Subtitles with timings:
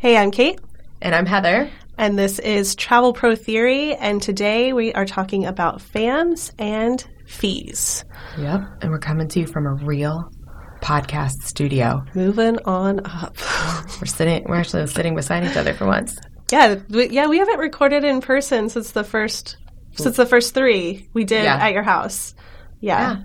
[0.00, 0.60] Hey, I'm Kate.
[1.02, 1.68] And I'm Heather.
[1.96, 3.96] And this is Travel Pro Theory.
[3.96, 8.04] And today we are talking about FAMs and fees.
[8.38, 8.60] Yep.
[8.80, 10.30] And we're coming to you from a real
[10.80, 12.04] podcast studio.
[12.14, 13.36] Moving on up.
[14.00, 16.16] we're sitting, we're actually sitting beside each other for once.
[16.52, 16.76] Yeah.
[16.88, 17.26] We, yeah.
[17.26, 19.56] We haven't recorded in person since the first,
[19.96, 21.56] since the first three we did yeah.
[21.56, 22.36] at your house.
[22.78, 23.16] Yeah.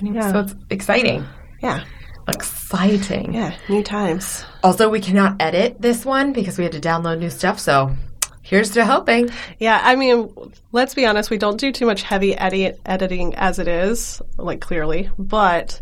[0.00, 0.12] yeah.
[0.14, 0.32] yeah.
[0.32, 1.24] So it's exciting.
[1.62, 1.84] Yeah.
[2.28, 3.34] Exciting.
[3.34, 4.44] Yeah, new times.
[4.62, 7.58] Also, we cannot edit this one because we had to download new stuff.
[7.58, 7.94] So
[8.42, 9.30] here's to hoping.
[9.58, 10.32] Yeah, I mean,
[10.72, 14.60] let's be honest, we don't do too much heavy edit- editing as it is, like
[14.60, 15.10] clearly.
[15.18, 15.80] But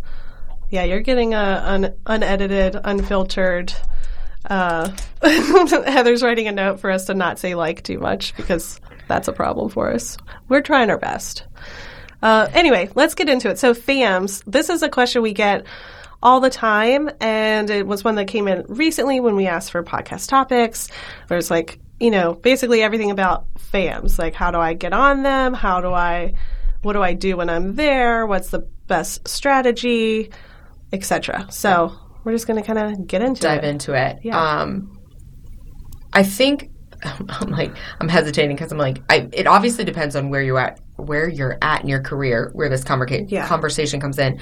[0.70, 3.72] yeah, you're getting a an unedited, unfiltered.
[4.48, 4.90] Uh,
[5.22, 9.32] Heather's writing a note for us to not say like too much because that's a
[9.32, 10.16] problem for us.
[10.48, 11.44] We're trying our best.
[12.22, 13.58] Uh, anyway, let's get into it.
[13.58, 15.66] So, FAMs, this is a question we get
[16.22, 17.10] all the time.
[17.20, 20.88] And it was one that came in recently when we asked for podcast topics.
[21.28, 24.18] There's like, you know, basically everything about FAMs.
[24.18, 25.54] Like, how do I get on them?
[25.54, 26.34] How do I,
[26.82, 28.26] what do I do when I'm there?
[28.26, 30.30] What's the best strategy,
[30.92, 31.46] etc.
[31.50, 31.92] So
[32.24, 33.68] we're just going to kind of get into dive it.
[33.68, 34.18] into it.
[34.22, 34.40] Yeah.
[34.40, 34.98] Um,
[36.12, 36.70] I think
[37.28, 40.80] I'm like I'm hesitating because I'm like I, it obviously depends on where you're at
[40.96, 43.46] where you're at in your career where this conversa- yeah.
[43.46, 44.40] conversation comes in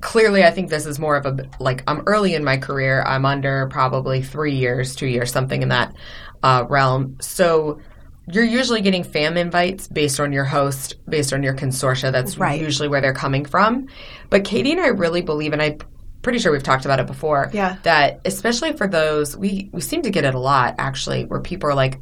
[0.00, 3.24] clearly i think this is more of a like i'm early in my career i'm
[3.24, 5.94] under probably three years two years something in that
[6.42, 7.80] uh, realm so
[8.30, 12.60] you're usually getting fam invites based on your host based on your consortia that's right.
[12.60, 13.86] usually where they're coming from
[14.30, 15.76] but katie and i really believe and i
[16.24, 17.50] pretty sure we've talked about it before.
[17.52, 17.76] Yeah.
[17.84, 21.70] That especially for those we we seem to get it a lot actually, where people
[21.70, 22.00] are like,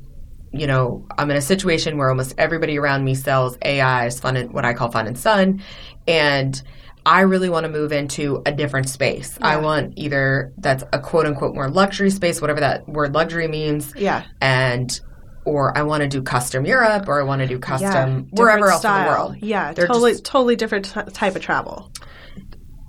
[0.52, 4.54] you know, I'm in a situation where almost everybody around me sells AIs, fun and
[4.54, 5.62] what I call fun and sun,
[6.06, 6.62] and
[7.04, 9.36] I really want to move into a different space.
[9.40, 9.48] Yeah.
[9.48, 13.92] I want either that's a quote unquote more luxury space, whatever that word luxury means.
[13.96, 14.24] Yeah.
[14.40, 15.00] And
[15.44, 18.68] or I want to do custom Europe, or I want to do custom yeah, wherever
[18.68, 18.98] else style.
[18.98, 19.36] in the world.
[19.40, 21.90] Yeah, They're totally, just, totally different t- type of travel.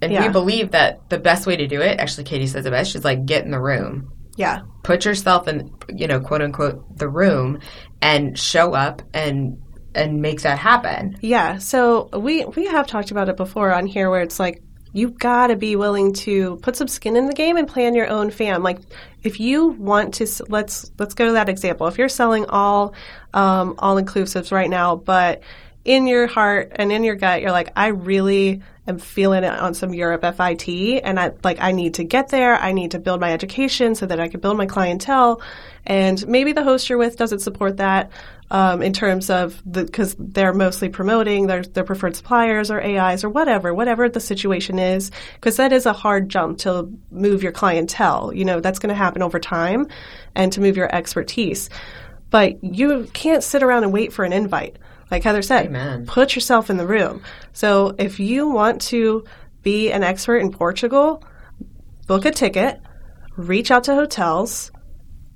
[0.03, 0.27] And yeah.
[0.27, 3.05] we believe that the best way to do it, actually, Katie says it best, she's
[3.05, 4.11] like, get in the room.
[4.35, 4.61] Yeah.
[4.83, 7.59] Put yourself in, you know, quote unquote, the room
[8.01, 9.57] and show up and
[9.95, 11.17] and make that happen.
[11.21, 11.57] Yeah.
[11.57, 14.61] So we we have talked about it before on here where it's like
[14.93, 18.07] you've got to be willing to put some skin in the game and plan your
[18.07, 18.63] own fam.
[18.63, 18.79] Like
[19.23, 21.87] if you want to let's let's go to that example.
[21.87, 22.93] If you're selling all
[23.33, 25.41] um, all inclusives right now, but
[25.85, 29.73] in your heart and in your gut, you're like, I really am feeling it on
[29.73, 30.67] some Europe FIT,
[31.03, 32.55] and I like I need to get there.
[32.55, 35.41] I need to build my education so that I can build my clientele.
[35.85, 38.11] And maybe the host you're with doesn't support that
[38.53, 43.25] um, in terms of the because they're mostly promoting their their preferred suppliers or AIs
[43.25, 45.11] or whatever, whatever the situation is.
[45.35, 48.33] Because that is a hard jump to move your clientele.
[48.33, 49.87] You know that's going to happen over time,
[50.35, 51.69] and to move your expertise.
[52.29, 54.77] But you can't sit around and wait for an invite
[55.13, 56.07] like Heather said, Amen.
[56.07, 57.21] put yourself in the room.
[57.51, 59.25] So if you want to
[59.61, 61.23] be an expert in Portugal,
[62.07, 62.81] book a ticket,
[63.37, 64.71] reach out to hotels,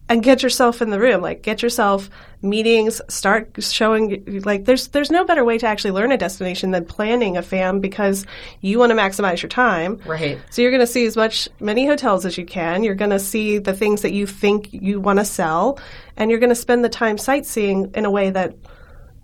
[0.10, 1.22] and get yourself in the room.
[1.22, 2.10] Like get yourself
[2.42, 6.86] meetings, start showing like there's there's no better way to actually learn a destination than
[6.86, 8.26] planning a fam because
[8.62, 10.00] you want to maximize your time.
[10.06, 10.40] Right.
[10.50, 12.84] So you're going to see as much many hotels as you can.
[12.84, 15.80] You're going to see the things that you think you want to sell
[16.16, 18.56] and you're going to spend the time sightseeing in a way that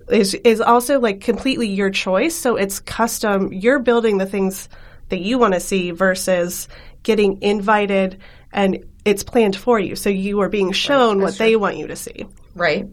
[0.09, 2.35] is is also like completely your choice.
[2.35, 3.53] So it's custom.
[3.53, 4.67] You're building the things
[5.09, 6.67] that you want to see versus
[7.03, 8.19] getting invited
[8.51, 9.95] and it's planned for you.
[9.95, 11.45] So you are being shown right, what true.
[11.45, 12.25] they want you to see.
[12.55, 12.87] Right.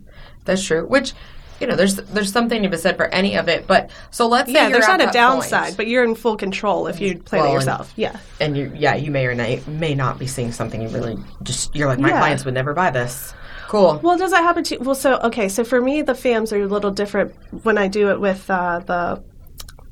[0.45, 0.87] That's true.
[0.87, 1.13] Which
[1.61, 4.51] you know, there's there's something to be said for any of it, but so let's
[4.51, 5.77] yeah, there's not a downside, point.
[5.77, 7.91] but you're in full control if you plan well, it yourself.
[7.91, 10.89] And, yeah, and you yeah, you may or may, may not be seeing something you
[10.89, 12.19] really just you're like my yeah.
[12.19, 13.35] clients would never buy this.
[13.69, 14.01] Cool.
[14.03, 14.79] Well, does that happen to?
[14.79, 18.09] Well, so okay, so for me, the FAMs are a little different when I do
[18.09, 19.23] it with uh, the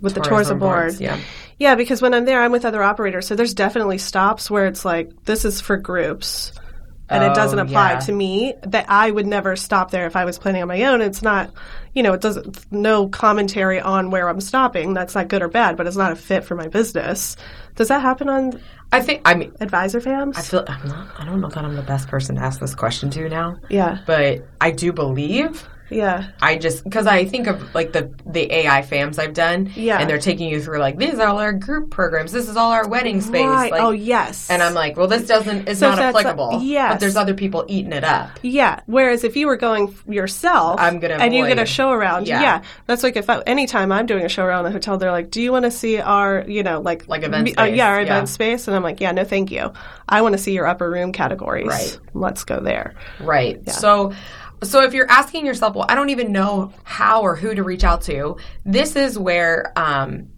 [0.00, 0.60] with the tours aboard.
[0.60, 1.20] Boards, yeah.
[1.58, 4.84] Yeah, because when I'm there, I'm with other operators, so there's definitely stops where it's
[4.84, 6.52] like this is for groups,
[7.08, 7.98] and oh, it doesn't oh, apply yeah.
[8.00, 8.54] to me.
[8.62, 11.00] That I would never stop there if I was planning on my own.
[11.00, 11.50] It's not,
[11.94, 14.94] you know, it doesn't no commentary on where I'm stopping.
[14.94, 17.36] That's not good or bad, but it's not a fit for my business.
[17.74, 20.38] Does that happen on I think I mean advisor fams.
[20.38, 21.08] I feel I'm not.
[21.18, 23.56] I don't know that I'm the best person to ask this question to now.
[23.68, 26.28] Yeah, but I do believe Yeah.
[26.40, 29.98] I just because I think of like the the AI fams I've done, Yeah.
[29.98, 32.32] and they're taking you through like these are all our group programs.
[32.32, 33.46] This is all our wedding space.
[33.46, 33.72] Right.
[33.72, 34.50] Like, oh yes.
[34.50, 36.60] and I'm like, well, this doesn't is So not applicable.
[36.62, 36.92] yes.
[36.94, 38.30] but there's other people eating it up.
[38.42, 38.80] Yeah.
[38.86, 42.26] Whereas if you were going yourself, I'm gonna and you get a show around.
[42.28, 42.40] Yeah.
[42.42, 42.62] Yeah.
[42.86, 45.40] That's like if I, anytime I'm doing a show around the hotel, they're like, "Do
[45.40, 48.02] you want to see our, you know, like Like event uh, yeah, our yeah.
[48.06, 49.72] event space?" And I'm like, "Yeah, no, thank you.
[50.08, 51.66] I want to see your upper room categories.
[51.68, 51.98] Right.
[52.14, 53.68] Let's go there." Right.
[53.70, 54.12] So
[54.62, 57.84] so if you're asking yourself, well, I don't even know how or who to reach
[57.84, 60.28] out to, this is where um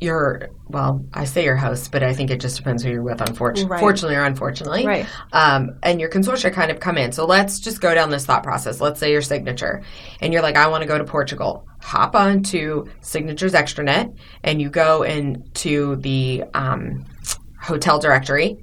[0.00, 3.20] your well, I say your host, but I think it just depends who you're with,
[3.20, 3.78] unfortunately, Right.
[3.80, 4.86] fortunately or unfortunately.
[4.86, 5.06] Right.
[5.32, 7.12] Um, and your consortia kind of come in.
[7.12, 8.80] So let's just go down this thought process.
[8.80, 9.82] Let's say your signature,
[10.20, 11.66] and you're like, I want to go to Portugal.
[11.82, 17.04] Hop onto Signature's extranet, and you go into the um,
[17.60, 18.56] hotel directory,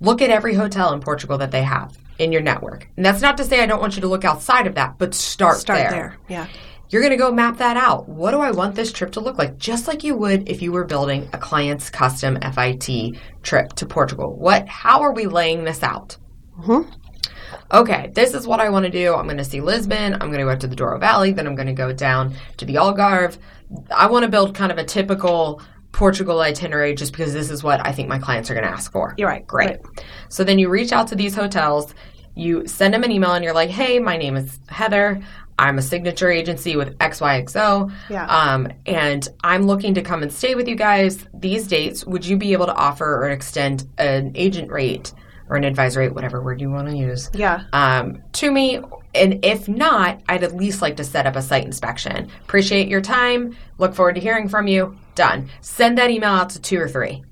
[0.00, 2.88] look at every hotel in Portugal that they have in your network.
[2.96, 5.14] And that's not to say I don't want you to look outside of that, but
[5.14, 5.90] start, Start there.
[5.90, 6.16] there.
[6.28, 6.46] Yeah.
[6.90, 8.08] You're going to go map that out.
[8.08, 9.56] What do I want this trip to look like?
[9.58, 14.36] Just like you would if you were building a client's custom FIT trip to Portugal.
[14.36, 16.16] What how are we laying this out?
[16.60, 16.92] Mhm.
[17.72, 19.14] Okay, this is what I want to do.
[19.14, 20.12] I'm going to see Lisbon.
[20.14, 21.32] I'm going to go up to the Douro Valley.
[21.32, 23.38] Then I'm going to go down to the Algarve.
[23.90, 25.60] I want to build kind of a typical
[25.94, 28.90] Portugal itinerary just because this is what I think my clients are going to ask
[28.90, 29.14] for.
[29.16, 29.46] You're right.
[29.46, 29.66] Great.
[29.68, 29.80] Right.
[30.28, 31.94] So then you reach out to these hotels,
[32.34, 35.22] you send them an email, and you're like, hey, my name is Heather.
[35.56, 37.92] I'm a signature agency with XYXO.
[38.10, 38.26] Yeah.
[38.26, 42.04] Um, and I'm looking to come and stay with you guys these dates.
[42.04, 45.12] Would you be able to offer or extend an agent rate
[45.48, 47.30] or an advisor rate, whatever word you want to use?
[47.34, 47.62] Yeah.
[47.72, 48.80] um, to me.
[49.14, 52.28] And if not, I'd at least like to set up a site inspection.
[52.42, 53.56] Appreciate your time.
[53.78, 54.98] Look forward to hearing from you.
[55.14, 55.48] Done.
[55.60, 57.24] Send that email out to two or three.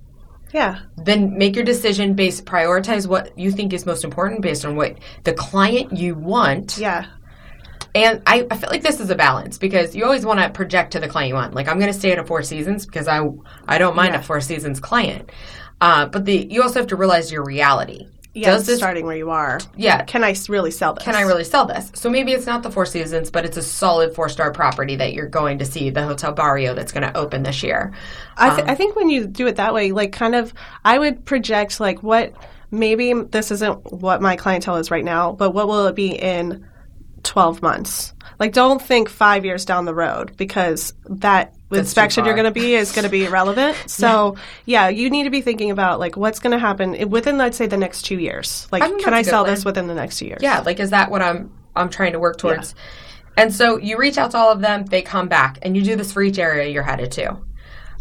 [0.52, 0.80] Yeah.
[0.96, 4.98] Then make your decision based, prioritize what you think is most important based on what
[5.24, 6.76] the client you want.
[6.78, 7.06] Yeah.
[7.94, 10.92] And I, I feel like this is a balance because you always want to project
[10.92, 11.54] to the client you want.
[11.54, 13.26] Like I'm going to stay at a Four Seasons because I
[13.66, 14.20] I don't mind Yeah.
[14.20, 15.30] a Four Seasons client.
[15.80, 18.06] Uh, but the you also have to realize your reality.
[18.34, 18.50] Yeah.
[18.52, 19.60] Does this starting where you are.
[19.76, 21.04] yeah Can I really sell this?
[21.04, 21.90] can I really sell this?
[21.94, 25.12] So maybe it's not the Four Seasons, but it's a solid four star property that
[25.12, 27.92] you're going to see, the Hotel Barrio that's going to open this year.
[28.38, 30.98] I, Um, th- I think when you do it that way, like kind of, I
[30.98, 32.32] would project like what
[32.70, 36.66] maybe this isn't what my clientele is right now, but what will it be in
[37.24, 38.14] 12 months?
[38.42, 42.50] Like, don't think five years down the road because that too inspection you're going to
[42.50, 43.76] be is going to be irrelevant.
[43.86, 44.36] So,
[44.66, 44.88] yeah.
[44.88, 47.76] you need to be thinking about like what's going to happen within, I'd say, the
[47.76, 48.66] next two years.
[48.72, 49.54] Like, I can that's I sell plan.
[49.54, 50.40] this within the next two years?
[50.42, 52.74] Yeah, like is that what I'm I'm trying to work towards?
[53.36, 55.94] And so you reach out to all of them, they come back, and you do
[55.94, 57.38] this for each area you're headed to.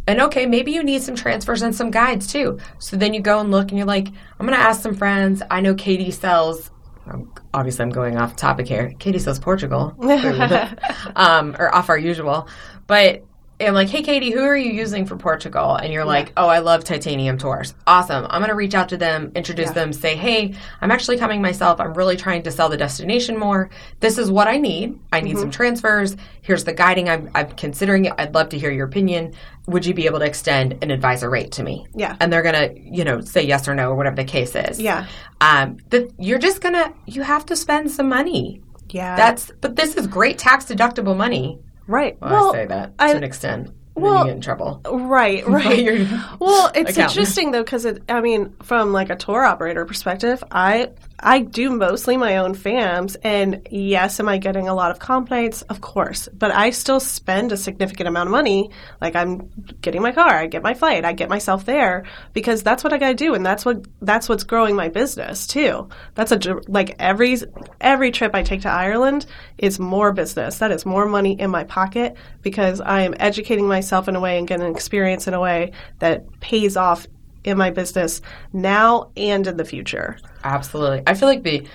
[0.08, 2.58] And okay, maybe you need some transfers and some guides too.
[2.80, 5.44] So then you go and look, and you're like, I'm going to ask some friends.
[5.52, 6.72] I know Katie sells.
[7.08, 8.94] Um, Obviously, I'm going off topic here.
[9.00, 9.96] Katie says Portugal,
[11.16, 12.48] um, or off our usual.
[12.88, 13.26] But
[13.68, 15.76] I'm like, hey, Katie, who are you using for Portugal?
[15.76, 17.74] And you're like, oh, I love titanium tours.
[17.88, 18.26] Awesome.
[18.30, 19.74] I'm going to reach out to them, introduce Yeah.
[19.74, 21.80] them, say, hey, I'm actually coming myself.
[21.80, 23.70] I'm really trying to sell the destination more.
[24.00, 25.00] This is what I need.
[25.12, 26.16] I need some transfers.
[26.42, 27.10] Here's the guiding.
[27.10, 28.14] I'm, I'm considering it.
[28.18, 29.34] I'd love to hear your opinion.
[29.68, 31.86] Would you be able to extend an advisor rate to me?
[31.96, 32.18] Yeah.
[32.20, 34.80] And they're going to, you know, say yes or no or whatever the case is.
[34.82, 35.06] Yeah.
[35.40, 38.62] Um, but you're just going to, you have to spend some money.
[38.90, 39.16] Yeah.
[39.16, 41.60] That's, but this is great tax deductible money.
[41.92, 42.18] Right.
[42.22, 43.72] Well, I say that to I- an extent.
[43.94, 44.80] Well, you get in trouble.
[44.90, 46.08] Right, right.
[46.40, 46.98] Well, it's accountant.
[46.98, 48.02] interesting though because it.
[48.08, 50.92] I mean, from like a tour operator perspective, I
[51.24, 55.62] I do mostly my own FAMs, and yes, am I getting a lot of complaints?
[55.64, 58.72] Of course, but I still spend a significant amount of money.
[59.00, 59.50] Like I'm
[59.82, 62.98] getting my car, I get my flight, I get myself there because that's what I
[62.98, 65.90] got to do, and that's what that's what's growing my business too.
[66.16, 67.38] That's a like every
[67.80, 70.58] every trip I take to Ireland is more business.
[70.58, 74.40] That is more money in my pocket because I am educating myself in a way
[74.40, 77.06] and getting experience in a way that pays off
[77.44, 78.22] in my business
[78.54, 80.18] now and in the future.
[80.44, 81.04] Absolutely.
[81.08, 81.68] I feel like the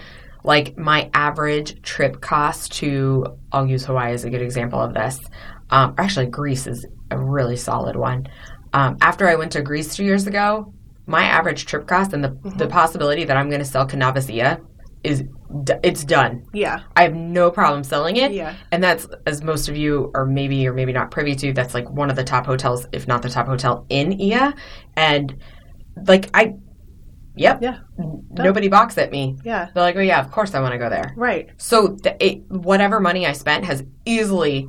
[0.44, 5.18] like my average trip cost to I'll use Hawaii as a good example of this.
[5.70, 8.28] Um, actually, Greece is a really solid one.
[8.72, 10.72] Um, after I went to Greece two years ago,
[11.06, 14.60] my average trip cost and the, the possibility that I'm going to sell Canaves Oia
[15.02, 15.24] is
[15.64, 16.44] d- it's done.
[16.52, 16.82] Yeah.
[16.96, 18.32] I have no problem selling it.
[18.32, 18.56] Yeah.
[18.72, 21.88] And that's, as most of you are maybe or maybe not privy to, that's like
[21.90, 24.54] one of the top hotels, if not the top hotel in Oia.
[24.96, 25.36] And
[25.96, 26.54] like, I,
[27.34, 27.78] yep, Yeah.
[28.30, 29.38] nobody balks at me.
[29.44, 29.68] Yeah.
[29.74, 31.12] They're like, oh, yeah, of course I want to go there.
[31.16, 31.50] Right.
[31.56, 34.68] So the, it, whatever money I spent has easily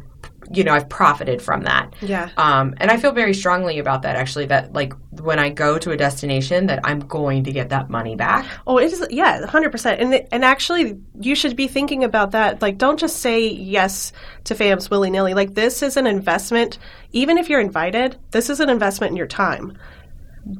[0.52, 1.94] you know I've profited from that.
[2.02, 2.30] Yeah.
[2.38, 4.46] Um, and I feel very strongly about that actually.
[4.46, 8.16] That like when I go to a destination, that I'm going to get that money
[8.16, 8.46] back.
[8.66, 10.00] Oh, it is yeah, hundred percent.
[10.02, 12.62] And and actually, you should be thinking about that.
[12.62, 14.14] Like, don't just say yes
[14.46, 15.34] to FAMs willy nilly.
[15.34, 16.80] Like, this is an investment.
[17.12, 19.78] Even if you're invited, this is an investment in your time.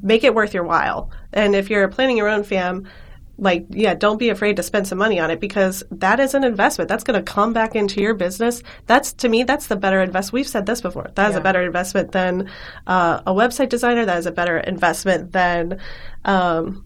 [0.02, 1.10] Make it worth your while.
[1.32, 2.86] And if you're planning your own FAM
[3.38, 6.44] like yeah don't be afraid to spend some money on it because that is an
[6.44, 6.88] investment.
[6.88, 8.62] That's going to come back into your business.
[8.86, 11.40] That's to me that's the better investment we've said this before that is yeah.
[11.40, 12.50] a better investment than
[12.86, 14.04] uh, a website designer.
[14.04, 15.78] That is a better investment than
[16.24, 16.84] um,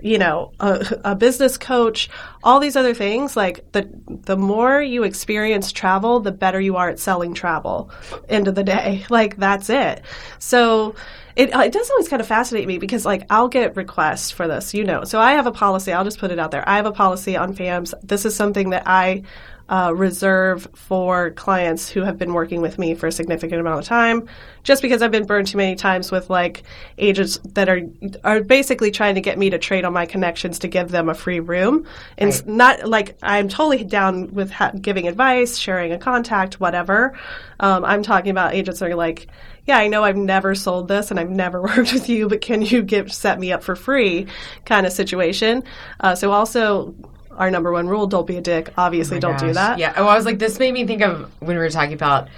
[0.00, 2.08] you know a, a, business coach
[2.42, 3.36] all these other things.
[3.36, 7.90] Like the the more you experience travel the better you are at selling travel.
[8.28, 9.04] End of the day.
[9.10, 10.02] Like that's it.
[10.38, 10.94] So
[11.36, 14.74] it, it does always kind of fascinate me because like I'll get requests for this,
[14.74, 15.04] you know.
[15.04, 15.92] So I have a policy.
[15.92, 16.68] I'll just put it out there.
[16.68, 17.94] I have a policy on FAMs.
[18.02, 19.22] This is something that I
[19.70, 23.84] uh, reserve for clients who have been working with me for a significant amount of
[23.84, 24.28] time.
[24.64, 26.64] Just because I've been burned too many times with like
[26.98, 27.80] agents that are
[28.24, 31.14] are basically trying to get me to trade on my connections to give them a
[31.14, 31.86] free room,
[32.18, 32.46] and right.
[32.46, 37.16] not like I'm totally down with ha- giving advice, sharing a contact, whatever.
[37.60, 39.28] Um, I'm talking about agents that are like,
[39.70, 42.60] yeah, I know I've never sold this and I've never worked with you, but can
[42.60, 44.26] you give set me up for free
[44.64, 45.62] kind of situation.
[46.00, 46.94] Uh, so also
[47.30, 49.40] our number one rule don't be a dick obviously oh don't gosh.
[49.40, 51.70] do that yeah oh i was like this made me think of when we were
[51.70, 52.28] talking about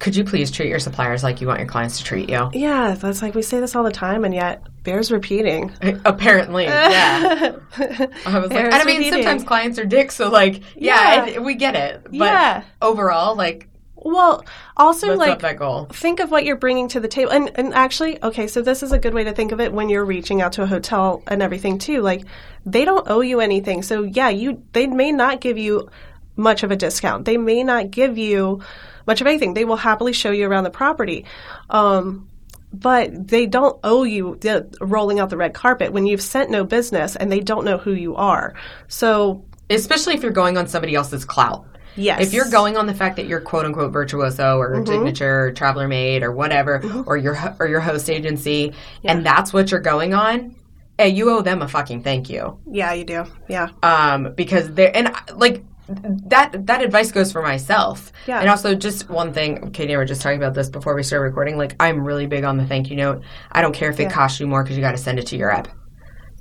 [0.00, 2.94] could you please treat your suppliers like you want your clients to treat you yeah
[2.98, 5.72] that's like we say this all the time and yet bears repeating
[6.04, 7.56] apparently yeah
[8.26, 9.12] i was bears like i mean repeating.
[9.12, 11.38] sometimes clients are dicks so like yeah, yeah.
[11.38, 12.64] we get it but yeah.
[12.82, 13.68] overall like
[14.04, 14.44] well,
[14.76, 15.86] also like that goal.
[15.86, 18.92] think of what you're bringing to the table, and and actually, okay, so this is
[18.92, 21.42] a good way to think of it when you're reaching out to a hotel and
[21.42, 22.02] everything too.
[22.02, 22.24] Like
[22.66, 25.88] they don't owe you anything, so yeah, you they may not give you
[26.36, 27.24] much of a discount.
[27.24, 28.62] They may not give you
[29.06, 29.54] much of anything.
[29.54, 31.24] They will happily show you around the property.
[31.70, 32.28] Um,
[32.72, 36.64] but they don't owe you the, rolling out the red carpet when you've sent no
[36.64, 38.54] business and they don't know who you are.
[38.88, 41.66] So, especially if you're going on somebody else's clout.
[41.96, 42.20] Yes.
[42.20, 44.86] If you're going on the fact that you're quote unquote virtuoso or mm-hmm.
[44.86, 47.02] signature or traveler made or whatever, mm-hmm.
[47.06, 48.72] or your or your host agency,
[49.02, 49.12] yeah.
[49.12, 50.56] and that's what you're going on,
[50.98, 52.58] hey, you owe them a fucking thank you.
[52.70, 53.24] Yeah, you do.
[53.48, 53.68] Yeah.
[53.82, 58.12] Um, because they're and like that that advice goes for myself.
[58.26, 58.40] Yeah.
[58.40, 61.02] And also just one thing, Katie and I were just talking about this before we
[61.02, 61.58] started recording.
[61.58, 63.22] Like I'm really big on the thank you note.
[63.52, 64.10] I don't care if it yeah.
[64.10, 65.68] costs you more because you got to send it to your app.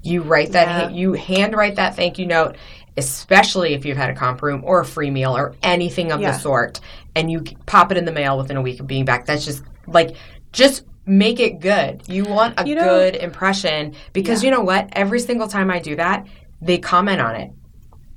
[0.06, 0.98] You write that, yeah.
[0.98, 2.58] you handwrite that thank you note,
[2.98, 6.32] especially if you've had a comp room or a free meal or anything of yeah.
[6.32, 6.80] the sort,
[7.16, 9.26] and you pop it in the mail within a week of being back.
[9.26, 10.16] That's just like,
[10.52, 12.08] just make it good.
[12.08, 14.50] You want a you know, good impression because yeah.
[14.50, 14.90] you know what?
[14.94, 16.28] Every single time I do that,
[16.62, 17.52] they comment on it.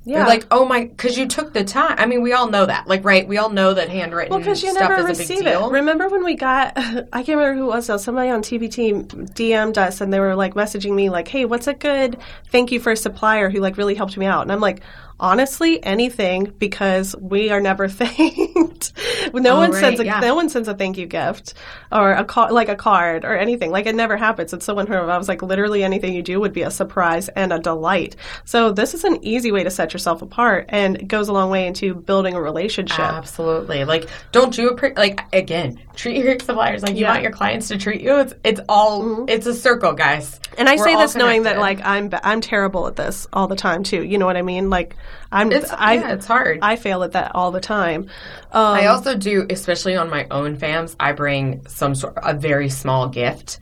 [0.07, 0.19] Yeah.
[0.19, 1.95] They're like, oh my, because you took the time.
[1.97, 2.87] I mean, we all know that.
[2.87, 3.27] Like, right?
[3.27, 5.59] We all know that handwritten well, because you never receive it.
[5.59, 9.77] Remember when we got, I can't remember who it was, though, somebody on TPT DM'd
[9.77, 12.17] us and they were like messaging me, like, hey, what's a good
[12.51, 14.43] thank you for a supplier who like really helped me out?
[14.43, 14.81] And I'm like,
[15.19, 18.93] honestly anything because we are never thanked.
[19.33, 20.19] no oh, one right, sends a yeah.
[20.19, 21.53] no one sends a thank you gift
[21.91, 23.71] or a card like a card or anything.
[23.71, 24.53] Like it never happens.
[24.53, 25.09] It's so unheard of.
[25.09, 28.15] I was like, literally anything you do would be a surprise and a delight.
[28.45, 31.49] So this is an easy way to set yourself apart and it goes a long
[31.49, 32.99] way into building a relationship.
[32.99, 33.85] Absolutely.
[33.85, 37.11] Like don't you appre- like again treat your suppliers like you yeah.
[37.11, 38.19] want your clients to treat you.
[38.19, 39.29] It's it's all mm-hmm.
[39.29, 40.39] it's a circle, guys.
[40.57, 43.55] And I We're say this knowing that like I'm I'm terrible at this all the
[43.55, 44.03] time too.
[44.03, 44.69] You know what I mean?
[44.69, 44.95] Like
[45.31, 46.59] I'm it's, I, yeah, it's hard.
[46.61, 48.03] I fail at that all the time.
[48.51, 50.95] Um, I also do, especially on my own fams.
[50.99, 53.59] I bring some sort a very small gift.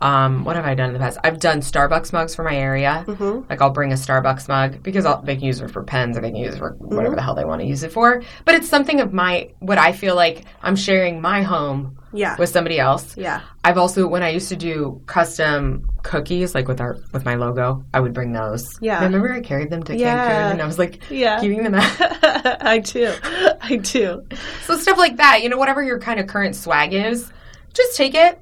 [0.00, 1.18] Um, what have I done in the past?
[1.24, 3.04] I've done Starbucks mugs for my area.
[3.06, 3.48] Mm-hmm.
[3.48, 6.20] Like I'll bring a Starbucks mug because I'll, they can use it for pens or
[6.20, 7.16] they can use it for whatever mm-hmm.
[7.16, 8.22] the hell they want to use it for.
[8.44, 12.36] But it's something of my what I feel like I'm sharing my home yeah.
[12.38, 13.16] with somebody else.
[13.16, 13.40] Yeah.
[13.64, 17.84] I've also when I used to do custom cookies like with our with my logo,
[17.92, 18.78] I would bring those.
[18.80, 19.00] Yeah.
[19.00, 20.30] I Remember I carried them to yeah.
[20.30, 21.40] Cancun and I was like yeah.
[21.40, 21.96] keeping them out.
[22.62, 23.12] I do.
[23.60, 24.24] I do.
[24.62, 27.30] So stuff like that, you know, whatever your kind of current swag is,
[27.74, 28.40] just take it.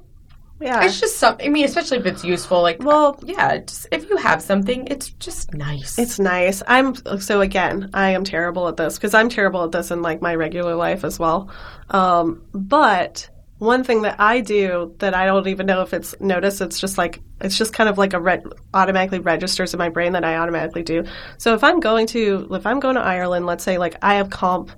[0.61, 0.85] Yeah.
[0.85, 4.17] It's just something I mean, especially if it's useful, like well yeah, just if you
[4.17, 5.97] have something, it's just nice.
[5.97, 6.61] It's nice.
[6.67, 10.21] I'm so again, I am terrible at this because I'm terrible at this in like
[10.21, 11.49] my regular life as well.
[11.89, 13.29] Um, but
[13.63, 16.97] one thing that I do that I don't even know if it's noticed, it's just
[16.97, 18.43] like it's just kind of like a re-
[18.73, 21.05] automatically registers in my brain that I automatically do.
[21.37, 24.29] So if I'm going to if I'm going to Ireland, let's say like I have
[24.29, 24.71] comp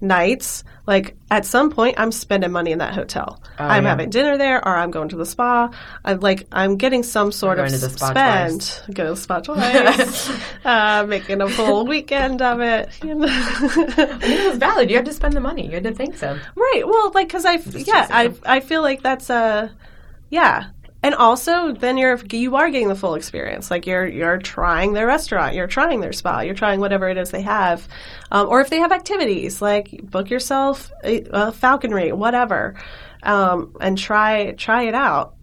[0.00, 3.42] nights, like at some point I'm spending money in that hotel.
[3.58, 3.90] Oh, I'm yeah.
[3.90, 5.70] having dinner there or I'm going to the spa.
[6.04, 8.94] I'm like I'm getting some sort of going to the spa spend.
[8.94, 10.30] Go to the spa twice.
[10.64, 12.88] uh, making a full weekend of it.
[13.04, 13.26] You know?
[13.28, 14.90] it was valid.
[14.90, 15.66] You had to spend the money.
[15.66, 16.38] You had to think so.
[16.54, 16.82] right.
[16.86, 19.72] Well, like cuz I yeah, I I feel like that's a
[20.30, 20.66] yeah.
[21.02, 23.70] And also, then you're you are getting the full experience.
[23.70, 27.30] Like you're you're trying their restaurant, you're trying their spa, you're trying whatever it is
[27.30, 27.86] they have,
[28.32, 32.74] um, or if they have activities like book yourself a, a falconry, whatever,
[33.22, 35.34] um, and try try it out.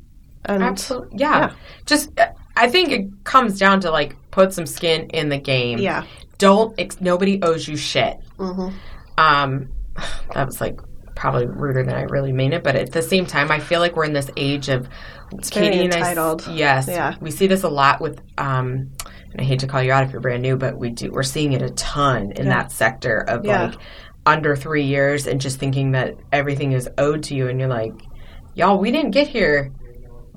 [0.45, 1.19] And Absolutely.
[1.19, 1.39] Yeah.
[1.39, 1.53] yeah.
[1.85, 5.79] Just, uh, I think it comes down to like put some skin in the game.
[5.79, 6.05] Yeah.
[6.37, 8.19] Don't, ex- nobody owes you shit.
[8.37, 8.73] Mhm.
[9.17, 9.69] Um,
[10.33, 10.79] that was like
[11.15, 13.95] probably ruder than I really mean it, but at the same time, I feel like
[13.95, 14.87] we're in this age of
[15.31, 16.13] very Katie and I
[16.51, 16.87] yes.
[16.87, 17.15] Yeah.
[17.19, 18.91] We see this a lot with, um,
[19.31, 21.23] and I hate to call you out if you're brand new, but we do, we're
[21.23, 22.53] seeing it a ton in Yeah.
[22.53, 23.65] that sector of Yeah.
[23.67, 23.75] like
[24.25, 27.47] under three years and just thinking that everything is owed to you.
[27.47, 27.93] And you're like,
[28.55, 29.71] y'all, we didn't get here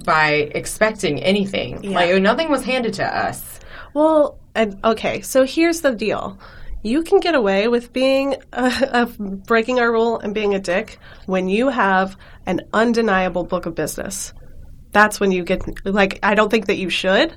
[0.05, 1.83] by expecting anything.
[1.83, 1.91] Yeah.
[1.91, 3.61] Like nothing was handed to us.
[3.95, 6.39] Well, and, okay, so here's the deal.
[6.83, 9.07] You can get away with being uh,
[9.47, 12.17] breaking our rule and being a dick when you have
[12.47, 14.33] an undeniable book of business.
[14.99, 17.35] That's when you get like I don't think that you should.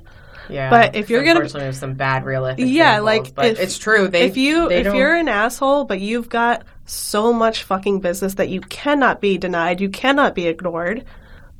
[0.50, 2.58] Yeah, But if you're gonna- there's some bad real life.
[2.58, 4.08] Yeah, like, but if- it's true.
[4.08, 8.34] They, if you if don't- you're an asshole but you've got so much fucking business
[8.34, 11.04] that you cannot be denied, you cannot be ignored,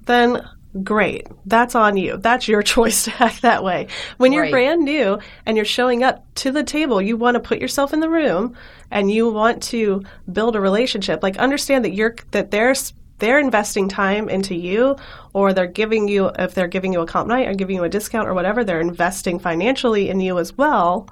[0.07, 0.43] then
[0.83, 1.29] great.
[1.47, 2.17] That's on you.
[2.17, 3.87] That's your choice to act that way.
[4.17, 4.51] When you're Right.
[4.53, 8.01] brand new and you're showing up to the table, you want to put yourself in
[8.01, 8.55] the room
[8.91, 11.23] and you want to build a relationship.
[11.23, 12.93] Like understand that you're that there's
[13.23, 14.97] they're investing time into you
[15.33, 17.89] or they're giving you if they're giving you a comp night or giving you a
[17.89, 21.09] discount or whatever, they're investing financially in you as well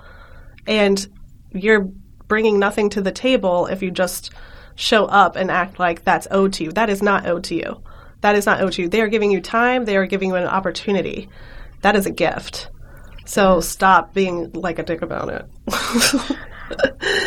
[0.67, 1.07] and
[1.53, 1.89] you're
[2.27, 4.33] bringing nothing to the table if you just
[4.75, 6.73] show up and act like that's owed to you.
[6.73, 7.81] That is not owed to you.
[8.23, 8.89] That is not owed to you.
[8.89, 11.29] They are giving you time, they are giving you an opportunity.
[11.83, 12.71] That is a gift.
[13.25, 15.47] So stop being like a dick about it.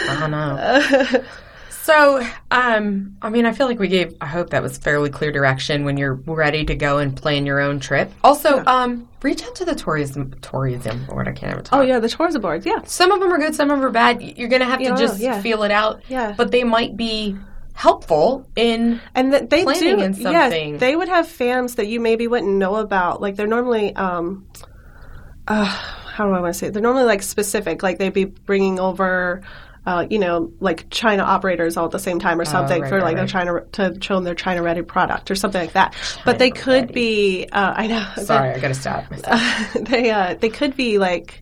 [0.10, 1.24] I don't know.
[1.84, 4.16] so, um, I mean, I feel like we gave.
[4.22, 7.60] I hope that was fairly clear direction when you're ready to go and plan your
[7.60, 8.12] own trip.
[8.24, 11.28] Also, um, reach out to the tourism tourism board.
[11.28, 11.80] I can't ever talk.
[11.80, 12.66] oh yeah, the tourism board.
[12.66, 12.82] Yeah.
[12.86, 14.22] Some of them are good, some of them are bad.
[14.22, 15.42] You're gonna have to Yeah, just yeah.
[15.42, 16.02] feel it out.
[16.08, 16.34] Yeah.
[16.38, 17.38] But they might be
[17.74, 20.78] helpful in And th- they Planning do, in yeah, something.
[20.78, 23.20] they would have fams that you maybe wouldn't know about.
[23.22, 24.48] Like they're normally, um,
[25.48, 26.68] uh, how do I want to say?
[26.68, 26.74] it?
[26.74, 27.82] They're normally like specific.
[27.84, 29.42] Like they'd be bringing over,
[29.86, 32.90] uh, you know, like China operators all at the same time or something Oh, right,
[32.90, 33.30] for right, like their right.
[33.30, 35.96] China to show them their China ready product or something like that.
[36.26, 36.94] but they could ready.
[36.94, 37.48] be.
[37.52, 38.08] Uh, I know.
[38.24, 39.74] Sorry, I gotta stop myself.
[39.82, 41.42] they uh, they could be like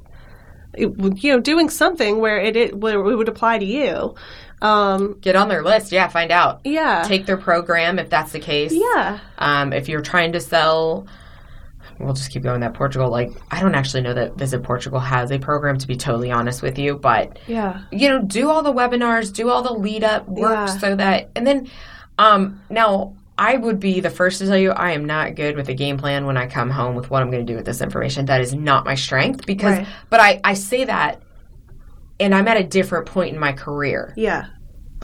[0.78, 4.16] you know doing something where it, it where it would apply to you.
[4.62, 5.92] Um, Get on their list.
[5.92, 6.62] Yeah, find out.
[6.66, 7.04] yeah.
[7.08, 8.72] Take their program if that's the case.
[8.74, 9.20] yeah.
[9.40, 11.08] Um, if you're trying to sell,
[12.04, 13.10] we'll just keep going that Portugal.
[13.10, 16.62] Like, I don't actually know that Visit Portugal has a program, to be totally honest
[16.62, 16.96] with you.
[16.96, 17.82] But Yeah.
[17.92, 20.66] you know, do all the webinars, do all the lead up work, Yeah.
[20.78, 21.68] so that, and then,
[22.18, 23.16] um, now.
[23.38, 25.98] I would be the first to tell you I am not good with a game
[25.98, 28.26] plan when I come home with what I'm going to do with this information.
[28.26, 29.88] That is not my strength because, Right.
[30.12, 31.24] but I, I say that
[32.20, 34.14] and I'm at a different point in my career.
[34.16, 34.46] Yeah.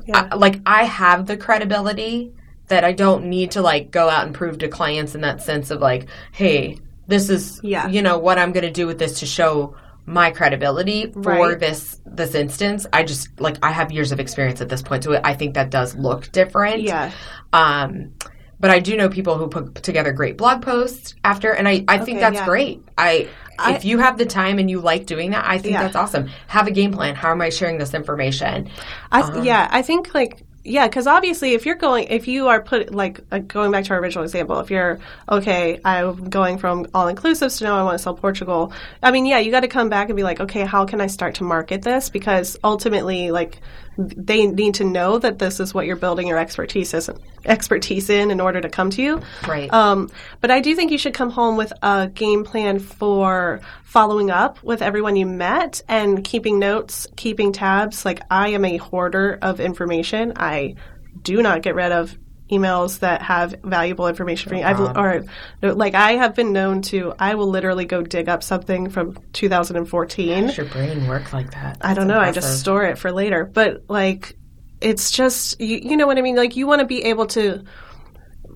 [0.05, 0.27] Yeah.
[0.31, 2.31] I, like I have the credibility
[2.67, 5.71] that I don't need to like go out and prove to clients in that sense
[5.71, 7.87] of like, hey, this is Yeah.
[7.87, 11.59] you know what I'm going to do with this to show my credibility for Right.
[11.59, 12.85] this this instance.
[12.93, 15.69] I just like I have years of experience at this point, so I think that
[15.69, 16.81] does look different.
[16.81, 17.11] yeah.
[17.53, 18.11] Um,
[18.59, 21.97] but I do know people who put together great blog posts after, and I, I
[21.99, 22.45] think Okay, that's yeah.
[22.45, 22.81] great.
[22.97, 23.27] I,
[23.59, 25.83] I- if you have the time and you like doing that, I think Yeah.
[25.83, 26.29] that's awesome.
[26.47, 27.13] Have a game plan.
[27.13, 28.69] How am I sharing this information?
[29.11, 29.41] I Uh-huh.
[29.43, 33.21] yeah, I think like yeah, because obviously, if you're going, if you are put like
[33.31, 34.99] uh, going back to our original example, if you're
[35.29, 38.73] okay, I'm going from all inclusives to now I want to sell Portugal.
[39.01, 41.07] I mean, yeah, you got to come back and be like, okay, how can I
[41.07, 42.09] start to market this?
[42.09, 43.61] Because ultimately, like
[43.97, 47.09] they need to know that this is what you're building your expertise is,
[47.45, 49.21] expertise in in order to come to you.
[49.47, 49.71] Right.
[49.73, 54.29] Um, but I do think you should come home with a game plan for following
[54.29, 58.05] up with everyone you met and keeping notes, keeping tabs.
[58.05, 60.33] Like I am a hoarder of information.
[60.35, 60.75] I
[61.21, 62.17] do not get rid of
[62.49, 64.63] emails that have valuable information for me.
[64.63, 65.25] I've uh-huh.
[65.61, 67.13] or like I have been known to.
[67.19, 70.47] I will literally go dig up something from 2014.
[70.47, 71.77] Does your brain work like that?
[71.81, 72.21] I don't That's know.
[72.21, 73.45] I just store it for later.
[73.45, 74.37] But like,
[74.81, 76.35] it's just you, you know what I mean.
[76.35, 77.63] Like you want to be able to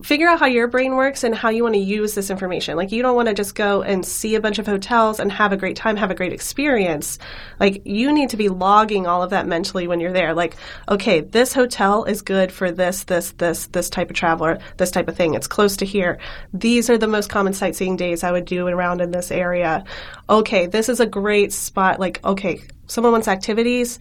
[0.03, 2.75] figure out how your brain works and how you want to use this information.
[2.75, 5.51] Like you don't want to just go and see a bunch of hotels and have
[5.51, 7.19] a great time, have a great experience.
[7.59, 10.33] Like you need to be logging all of that mentally when you're there.
[10.33, 10.55] Like,
[10.89, 15.07] okay, this hotel is good for this, this, this, this type of traveler, this type
[15.07, 15.33] of thing.
[15.33, 16.17] It's close to here.
[16.53, 19.83] These are the most common sightseeing days I would do around in this area.
[20.29, 21.99] Okay, this is a great spot.
[21.99, 23.99] Like, okay, someone wants activities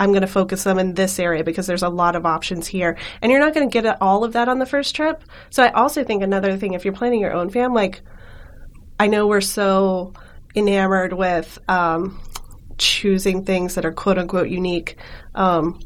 [0.00, 2.96] I'm going to focus them in this area because there's a lot of options here.
[3.20, 5.22] And you're not going to get all of that on the first trip.
[5.50, 8.00] So I also think another thing, if you're planning your own fam, like
[8.98, 10.14] I know we're so
[10.56, 12.18] enamored with um,
[12.78, 14.96] choosing things that are quote unquote unique.
[15.34, 15.80] Um,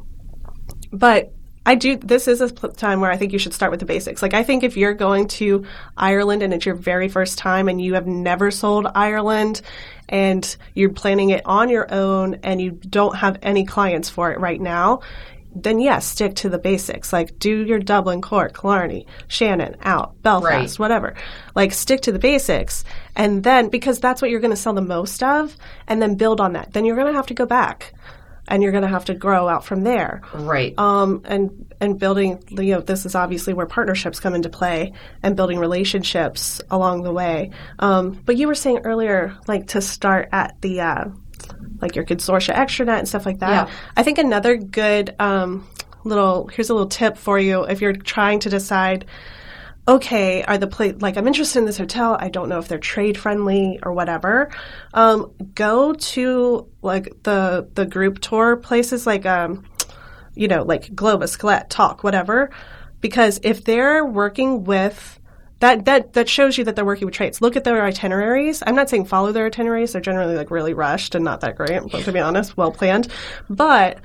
[0.92, 1.33] but
[1.66, 1.96] I do.
[1.96, 4.20] This is a time where I think you should start with the basics.
[4.20, 5.64] Like, I think if you're going to
[5.96, 9.62] Ireland and it's your very first time and you have never sold Ireland
[10.09, 14.40] and you're planning it on your own and you don't have any clients for it
[14.40, 15.00] right now,
[15.55, 17.12] then yes, stick to the basics.
[17.12, 20.79] Like do your Dublin, Cork, Killarney, Shannon, out, Belfast, right.
[20.79, 21.14] whatever.
[21.55, 22.85] Like stick to the basics.
[23.16, 26.40] And then because that's what you're going to sell the most of and then build
[26.40, 26.72] on that.
[26.72, 27.94] Then you're going to have to go back
[28.48, 30.22] and you're going to have to grow out from there.
[30.35, 30.78] Right.
[30.78, 35.37] Um, and and building, you know, this is obviously where partnerships come into play and
[35.37, 37.50] building relationships along the way.
[37.78, 41.04] Um, but you were saying earlier, like to start at the uh,
[41.80, 43.68] like your consortia extranet and stuff like that.
[43.68, 43.74] Yeah.
[43.96, 45.66] I think another good um,
[46.04, 49.07] little here's a little tip for you if you're trying to decide
[49.86, 52.16] okay, are the place like I'm interested in this hotel?
[52.18, 54.50] I don't know if they're trade friendly or whatever.
[54.92, 59.64] Um, go to like the the group tour places like um,
[60.34, 62.50] you know, like Globus, Colette, Tauck, whatever.
[63.00, 65.20] Because if they're working with
[65.60, 67.40] that that that shows you that they're working with trades.
[67.40, 68.62] Look at their itineraries.
[68.66, 69.92] I'm not saying follow their itineraries.
[69.92, 73.08] They're generally like really rushed and not that great, But to be honest, well planned.
[73.48, 73.98] But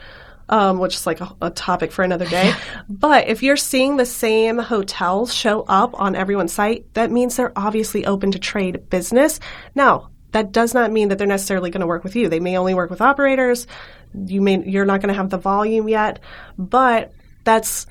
[0.49, 2.53] um, which is like a, a topic for another day.
[2.89, 7.53] but if you're seeing the same hotels show up on everyone's site, that means they're
[7.55, 9.39] obviously open to trade business.
[9.75, 12.27] Now, that does not mean that they're necessarily going to work with you.
[12.29, 13.67] They may only work with operators.
[14.13, 16.19] You may you're not going to have the volume yet,
[16.57, 17.87] but that's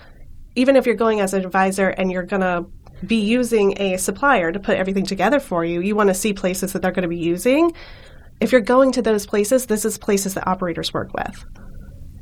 [0.55, 2.67] even if you're going as an advisor and you're going to
[3.07, 6.73] be using a supplier to put everything together for you, you want to see places
[6.73, 7.73] that they're going to be using.
[8.41, 11.45] If you're going to those places, this is places that operators work with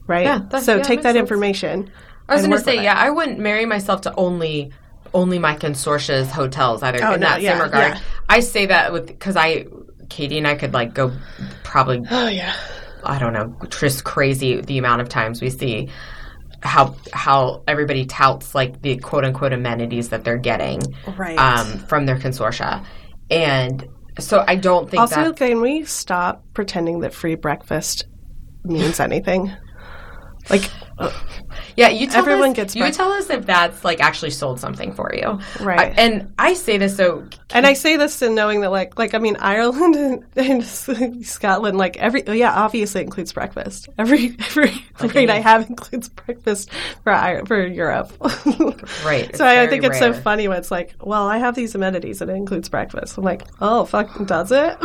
[0.07, 0.25] right?
[0.25, 1.19] Yeah, that, so yeah, take that sense.
[1.19, 1.91] information.
[2.29, 4.73] I was going to say, yeah, I wouldn't marry myself to only
[5.15, 6.99] only my consortia's hotels either.
[7.03, 8.01] Oh, in no, that yeah, same regard, yeah.
[8.29, 9.67] I say that with because I,
[10.09, 11.13] Katie and I could like go
[11.63, 12.03] probably.
[12.11, 12.55] Oh yeah.
[13.05, 15.91] I don't know, just crazy the amount of times we see
[16.63, 20.83] how how everybody touts like the quote unquote amenities that they're getting
[21.17, 21.39] right.
[21.39, 22.85] um, from their consortia,
[23.31, 23.87] and
[24.19, 25.01] so I don't think.
[25.01, 28.07] Also, can we stop pretending that free breakfast
[28.65, 29.53] means anything?
[30.49, 30.71] Like,
[31.77, 32.77] yeah, you tell everyone us, gets.
[32.77, 35.93] You tell us if that's like actually sold something for you, right?
[35.93, 39.13] I, and I say this so, and I say this in knowing that like, like
[39.13, 39.97] I mean, Ireland
[40.37, 43.91] and, and Scotland, like every yeah, obviously includes breakfast.
[43.99, 45.21] Every every okay.
[45.21, 46.71] rate I have includes breakfast
[47.03, 48.13] for for Europe,
[49.05, 49.37] right?
[49.37, 52.31] so I think it's so funny when it's like, well, I have these amenities and
[52.31, 53.19] it includes breakfast.
[53.19, 54.79] I'm like, oh, fuck, does it?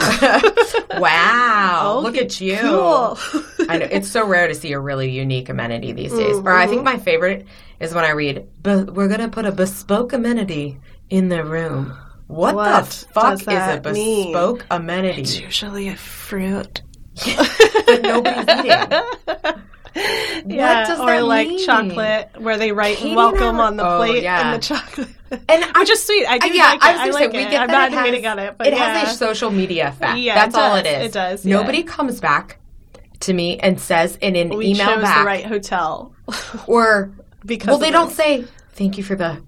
[0.99, 2.57] wow, oh, look at you!
[2.57, 3.17] Cool.
[3.69, 6.35] I know it's so rare to see a really unique amenity these days.
[6.37, 6.47] Mm-hmm.
[6.47, 7.45] Or I think my favorite
[7.79, 12.55] is when I read, "But we're gonna put a bespoke amenity in the room." What,
[12.55, 14.67] what the fuck is a bespoke mean?
[14.71, 15.21] amenity?
[15.21, 16.81] It's usually a fruit.
[17.85, 19.61] but nobody's eating.
[20.45, 21.65] Yeah, or like mean?
[21.65, 24.53] chocolate where they write Katie "welcome" on the oh, plate yeah.
[24.53, 25.09] and the chocolate.
[25.31, 26.25] And I'm just sweet.
[26.25, 27.59] I do uh, yeah, like I, I like say, it.
[27.59, 28.99] I'm not hating on it, but it yeah.
[28.99, 30.19] has a social media effect.
[30.19, 31.07] Yeah, that's all it is.
[31.07, 31.45] It does.
[31.45, 31.83] Nobody yeah.
[31.83, 32.60] comes back
[33.21, 36.13] to me and says in an we email chose back the right hotel,
[36.67, 37.11] or
[37.45, 39.41] because well, they don't say thank you for the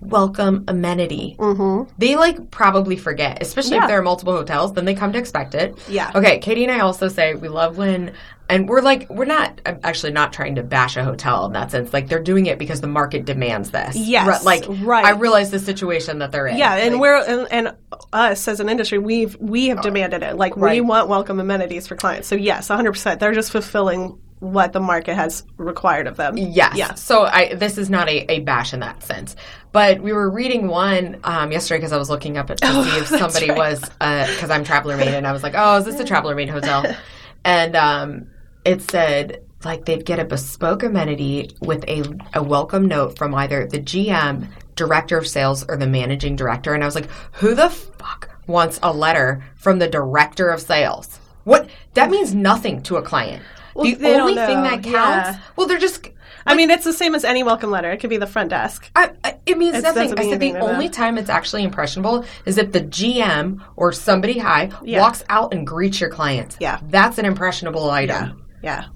[0.00, 1.36] welcome amenity.
[1.38, 1.92] Mm-hmm.
[1.98, 3.82] They like probably forget, especially yeah.
[3.82, 4.72] if there are multiple hotels.
[4.72, 5.78] Then they come to expect it.
[5.88, 6.10] Yeah.
[6.14, 6.38] Okay.
[6.38, 8.14] Katie and I also say we love when,
[8.50, 11.70] and we're like we're not I'm actually not trying to bash a hotel in that
[11.70, 11.92] sense.
[11.92, 13.96] Like they're doing it because the market demands this.
[13.96, 14.44] Yes.
[14.44, 15.04] like right.
[15.04, 16.58] I realize the situation that they're in.
[16.58, 17.76] Yeah, and like, we're and, and,
[18.12, 20.36] us as an industry, we've we have demanded it.
[20.36, 20.74] Like right.
[20.74, 22.28] we want welcome amenities for clients.
[22.28, 22.92] So yes, 100.
[22.92, 26.36] percent They're just fulfilling what the market has required of them.
[26.36, 26.74] Yes.
[26.76, 26.94] Yeah.
[26.94, 29.36] So I, this is not a, a bash in that sense.
[29.70, 32.84] But we were reading one um, yesterday because I was looking up it to oh,
[32.84, 33.58] see if somebody right.
[33.58, 36.34] was, because uh, I'm Traveler Made, and I was like, oh, is this a Traveler
[36.34, 36.84] Made hotel?
[37.44, 38.26] and um,
[38.64, 42.02] it said, like, they'd get a bespoke amenity with a,
[42.34, 46.74] a welcome note from either the GM, director of sales, or the managing director.
[46.74, 51.18] And I was like, who the fuck wants a letter from the director of sales?
[51.44, 51.68] What?
[51.94, 53.42] That means nothing to a client.
[53.74, 55.30] well, the only thing that counts.
[55.30, 55.38] Yeah.
[55.56, 56.04] Well, they're just.
[56.04, 57.90] Like, I mean, it's the same as any welcome letter.
[57.90, 58.90] It could be the front desk.
[58.96, 60.18] I, I, it means it nothing.
[60.18, 64.70] I said the only time it's actually impressionable is if the GM or somebody high
[64.82, 65.00] yeah.
[65.00, 66.56] walks out and greets your clients.
[66.58, 68.28] Yeah, that's an impressionable item.
[68.28, 68.39] Yeah.
[68.62, 68.86] Yeah.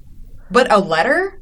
[0.50, 1.40] But a letter,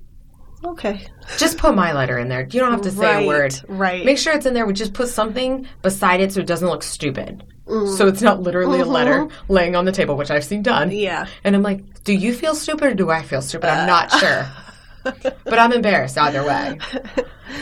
[0.65, 1.05] Okay.
[1.39, 2.43] Just put my letter in there.
[2.43, 3.61] You don't have to say right, a word.
[3.67, 4.05] Right.
[4.05, 4.65] Make sure it's in there.
[4.65, 7.45] We just put something beside it so it doesn't look stupid.
[7.67, 7.97] Mm.
[7.97, 8.91] So it's not literally mm-hmm.
[8.91, 9.53] a letter mm-hmm.
[9.53, 10.91] laying on the table, which I've seen done.
[10.91, 11.27] Yeah.
[11.43, 13.69] And I'm like, do you feel stupid or do I feel stupid?
[13.71, 14.19] I'm not uh.
[14.19, 15.33] sure.
[15.45, 16.79] but I'm embarrassed either way.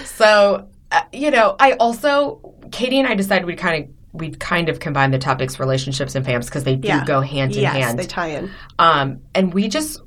[0.05, 4.68] So, uh, you know, I also, Katie and I decided we'd kind of we kind
[4.68, 7.05] of combine the topics relationships and fams because they do yeah.
[7.05, 7.99] go hand in yes, hand.
[7.99, 8.51] They tie in.
[8.79, 10.01] Um, and we just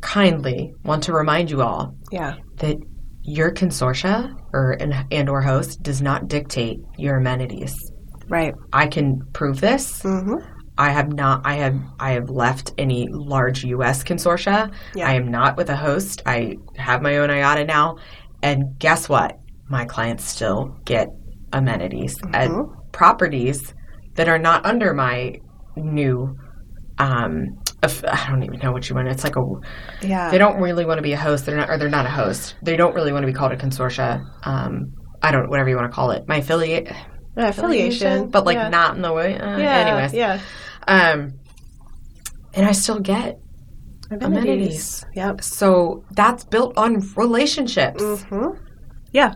[0.00, 2.36] kindly want to remind you all yeah.
[2.56, 2.76] that
[3.22, 7.74] your consortia or and, and or host does not dictate your amenities.
[8.28, 8.54] Right.
[8.72, 10.02] I can prove this.
[10.02, 10.36] Mm-hmm.
[10.78, 11.42] I have not.
[11.44, 11.76] I have.
[11.98, 14.02] I have left any large U.S.
[14.02, 14.72] consortia.
[14.94, 15.08] Yeah.
[15.08, 16.22] I am not with a host.
[16.24, 17.98] I have my own IATA now,
[18.42, 19.36] and guess what?
[19.68, 21.08] My clients still get
[21.52, 22.34] amenities mm-hmm.
[22.34, 23.74] at properties
[24.14, 25.34] that are not under my
[25.76, 26.34] new
[26.98, 29.08] um, I don't even know what you want.
[29.08, 29.42] It's like a
[30.02, 30.30] yeah.
[30.30, 31.46] They don't really want to be a host.
[31.46, 32.56] They're not, or they're not a host.
[32.62, 34.22] They don't really want to be called a consortia.
[34.44, 36.28] Um, I don't whatever you want to call it.
[36.28, 36.94] My affiliate uh,
[37.36, 38.68] affiliation, but like yeah.
[38.68, 39.38] not in the way.
[39.38, 39.76] Uh, yeah.
[39.78, 40.40] Anyways, yeah.
[40.86, 41.32] Um,
[42.52, 43.38] and I still get
[44.10, 44.24] amenities.
[44.42, 45.06] amenities.
[45.14, 45.42] Yep.
[45.42, 48.02] So that's built on relationships.
[48.02, 48.62] Mm-hmm.
[49.12, 49.34] Yeah.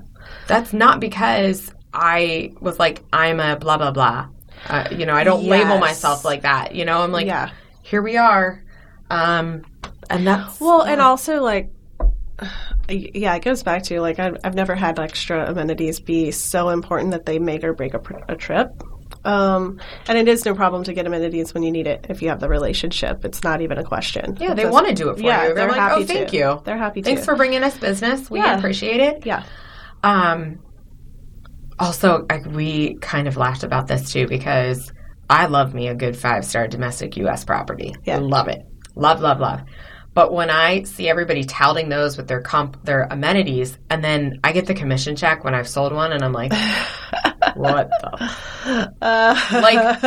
[0.48, 4.28] That's not because I was like I'm a blah blah blah.
[4.66, 5.50] Uh, you know, I don't yes.
[5.50, 6.74] label myself like that.
[6.74, 7.50] You know, I'm like, yeah
[7.84, 8.64] here we are.
[9.10, 9.62] Um,
[10.10, 11.70] and that's well, and also like
[12.88, 17.12] yeah, it goes back to like I've, I've never had extra amenities be so important
[17.12, 18.82] that they make or break a, a trip.
[19.24, 22.28] Um, and it is no problem to get amenities when you need it if you
[22.28, 23.24] have the relationship.
[23.24, 24.36] It's not even a question.
[24.38, 25.54] Yeah, they want to do it for yeah, you.
[25.54, 26.36] They're, they're like, oh, thank to.
[26.36, 26.60] you.
[26.64, 27.04] They're happy to.
[27.04, 28.30] Thanks for bringing us business.
[28.30, 28.58] We yeah.
[28.58, 29.24] appreciate it.
[29.24, 29.44] Yeah.
[30.02, 30.58] Um,
[31.78, 34.92] also, I, we kind of laughed about this too because–
[35.28, 37.44] I love me a good five star domestic U.S.
[37.44, 37.94] property.
[38.04, 38.18] Yeah.
[38.18, 38.66] Love it.
[38.94, 39.62] Love, love, love.
[40.14, 44.52] But when I see everybody touting those with their comp, their amenities, and then I
[44.52, 46.52] get the commission check when I've sold one, and I'm like,
[47.56, 48.92] what the?
[49.02, 50.00] Uh, like,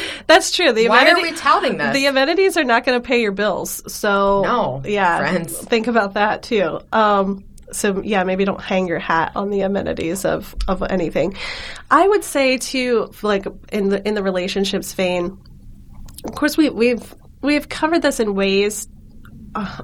[0.26, 0.72] that's true.
[0.72, 1.92] The why amenity- are we touting this?
[1.94, 3.92] The amenities are not going to pay your bills.
[3.92, 6.80] So no, yeah, friends, think about that too.
[6.90, 7.44] Um,
[7.74, 11.36] so yeah, maybe don't hang your hat on the amenities of of anything.
[11.90, 15.38] I would say too, like in the in the relationships vein.
[16.24, 18.88] Of course, we we've we've covered this in ways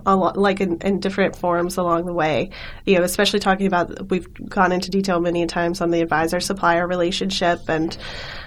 [0.06, 2.50] a lot, like in, in, different forms along the way.
[2.85, 6.87] You know, especially talking about we've gone into detail many times on the advisor supplier
[6.87, 7.96] relationship, and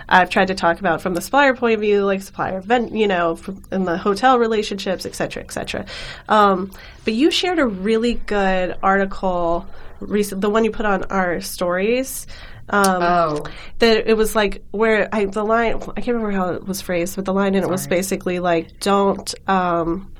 [0.07, 3.07] I've tried to talk about from the supplier point of view, like supplier event, you
[3.07, 3.39] know,
[3.71, 5.85] in the hotel relationships, et cetera, et cetera.
[6.27, 6.71] Um,
[7.05, 9.65] but you shared a really good article
[9.99, 12.27] recent, the one you put on our stories.
[12.69, 13.45] Um, oh,
[13.79, 17.17] that it was like where I the line I can't remember how it was phrased,
[17.17, 20.12] but the line in it was basically like don't um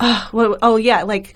[0.00, 1.34] uh, well, oh yeah, like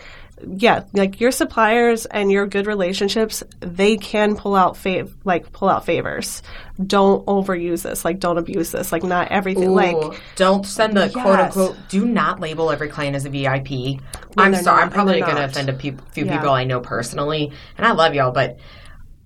[0.57, 5.69] yeah, like your suppliers and your good relationships, they can pull out fav- like pull
[5.69, 6.43] out favors.
[6.85, 8.05] Don't overuse this.
[8.05, 8.93] Like don't abuse this.
[8.93, 9.71] Like not everything.
[9.71, 11.13] Ooh, like don't send the yes.
[11.13, 11.77] quote unquote.
[11.89, 13.71] Do not label every client as a VIP.
[13.71, 14.01] No,
[14.39, 14.77] I'm sorry.
[14.77, 16.39] Not, I'm probably going to offend a pe- few yeah.
[16.39, 18.59] people I know personally, and I love y'all, but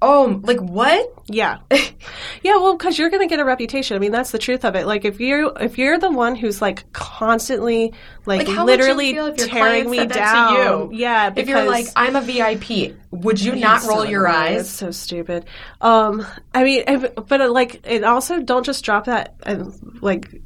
[0.07, 1.12] Oh, like what?
[1.27, 2.57] Yeah, yeah.
[2.57, 3.97] Well, because you're going to get a reputation.
[3.97, 4.87] I mean, that's the truth of it.
[4.87, 7.92] Like, if you if you're the one who's like constantly
[8.25, 11.33] like, like literally tearing me down, yeah.
[11.35, 14.62] if you're like, I'm a VIP, would you not roll so your eyes?
[14.62, 15.47] It's so stupid.
[15.81, 16.85] Um, I mean,
[17.27, 20.42] but uh, like, and also don't just drop that and like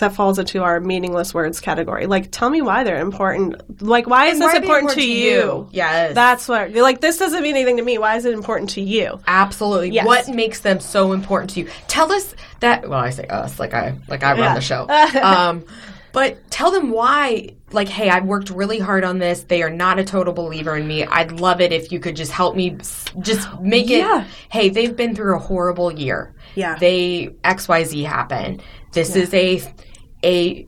[0.00, 2.06] that falls into our meaningless words category.
[2.06, 3.82] Like, tell me why they're important.
[3.82, 5.30] Like, why is and this why important, important, to, you?
[5.30, 5.68] you?
[5.72, 6.14] Yes.
[6.14, 7.98] That's what, like, this doesn't mean anything to me.
[7.98, 9.20] Why is it important to you?
[9.26, 9.90] Absolutely.
[9.90, 10.06] Yes.
[10.06, 11.68] What makes them so important to you?
[11.88, 14.54] Tell us that, well, I say us, like I, like I run yeah.
[14.54, 14.88] the show.
[15.22, 15.64] um,
[16.12, 19.44] but tell them why, like, hey, I've worked really hard on this.
[19.44, 21.04] They are not a total believer in me.
[21.04, 22.76] I'd love it if you could just help me,
[23.20, 24.24] just make it, yeah.
[24.50, 26.34] hey, they've been through a horrible year.
[26.56, 26.76] Yeah.
[26.76, 28.62] They, XYZ happened.
[28.92, 29.22] This yeah.
[29.22, 29.74] is a,
[30.24, 30.66] a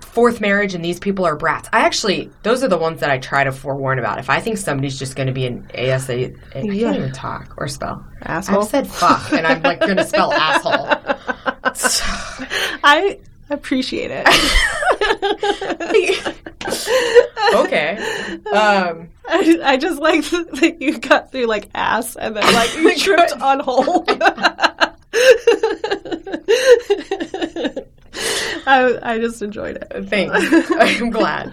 [0.00, 1.70] fourth marriage and these people are brats.
[1.72, 4.18] I actually, those are the ones that I try to forewarn about.
[4.18, 7.66] If I think somebody's just going to be an ASA, I can't even talk or
[7.66, 8.04] spell.
[8.20, 8.62] Asshole.
[8.62, 10.86] I said fuck, and I'm like going to spell asshole.
[11.74, 12.04] So.
[12.84, 14.26] I appreciate it.
[17.54, 17.96] okay.
[18.52, 22.96] Um, I, I, just like that you got through like ass and then like you
[22.98, 24.04] tripped on hole.
[28.66, 30.08] I, I just enjoyed it.
[30.08, 30.34] Thanks.
[30.70, 31.52] I'm glad.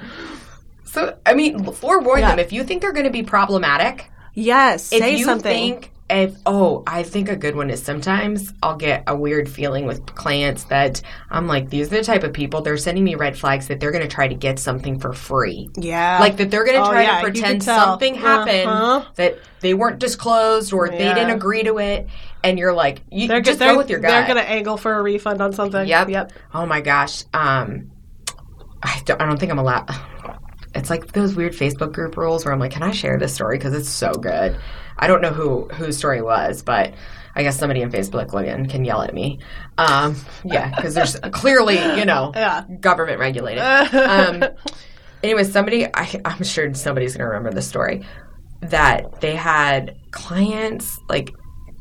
[0.85, 2.29] So I mean, forewarn yeah.
[2.29, 4.09] them if you think they're going to be problematic.
[4.33, 5.51] Yes, if you something.
[5.51, 9.85] think if oh, I think a good one is sometimes I'll get a weird feeling
[9.85, 13.37] with clients that I'm like, these are the type of people they're sending me red
[13.37, 15.69] flags that they're going to try to get something for free.
[15.77, 19.05] Yeah, like that they're going to oh, try yeah, to pretend something happened uh-huh.
[19.15, 20.97] that they weren't disclosed or yeah.
[20.97, 22.07] they didn't agree to it,
[22.43, 24.11] and you're like, you they're, just go with your gut.
[24.11, 25.87] They're going to angle for a refund on something.
[25.87, 26.09] Yep.
[26.09, 26.33] Yep.
[26.53, 27.23] Oh my gosh.
[27.33, 27.91] Um,
[28.81, 29.21] I don't.
[29.21, 29.89] I don't think I'm allowed.
[30.73, 33.57] It's like those weird Facebook group rules where I'm like, can I share this story
[33.57, 34.57] because it's so good.
[34.97, 36.93] I don't know who whose story was, but
[37.35, 39.39] I guess somebody in Facebook login can yell at me.
[39.77, 42.65] Um, yeah, because there's clearly you know yeah.
[42.79, 43.63] government regulated.
[43.63, 44.43] Um,
[45.23, 48.05] anyway, somebody I, I'm sure somebody's gonna remember the story
[48.61, 51.33] that they had clients like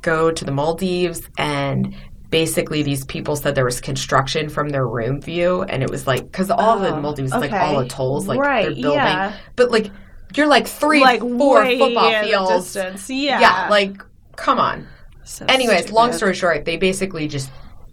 [0.03, 1.95] go to the Maldives and
[2.31, 6.25] basically these people said there was construction from their room view and it was like
[6.25, 7.49] because all oh, the Maldives okay.
[7.49, 9.37] like all the tolls like right, they're building yeah.
[9.57, 9.91] but like
[10.35, 12.77] you're like three like four football fields
[13.09, 13.97] yeah yeah like
[14.37, 14.87] come on
[15.25, 15.95] so anyways stupid.
[15.95, 17.51] long story short they basically just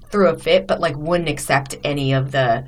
[0.10, 2.68] threw a fit but like wouldn't accept any of the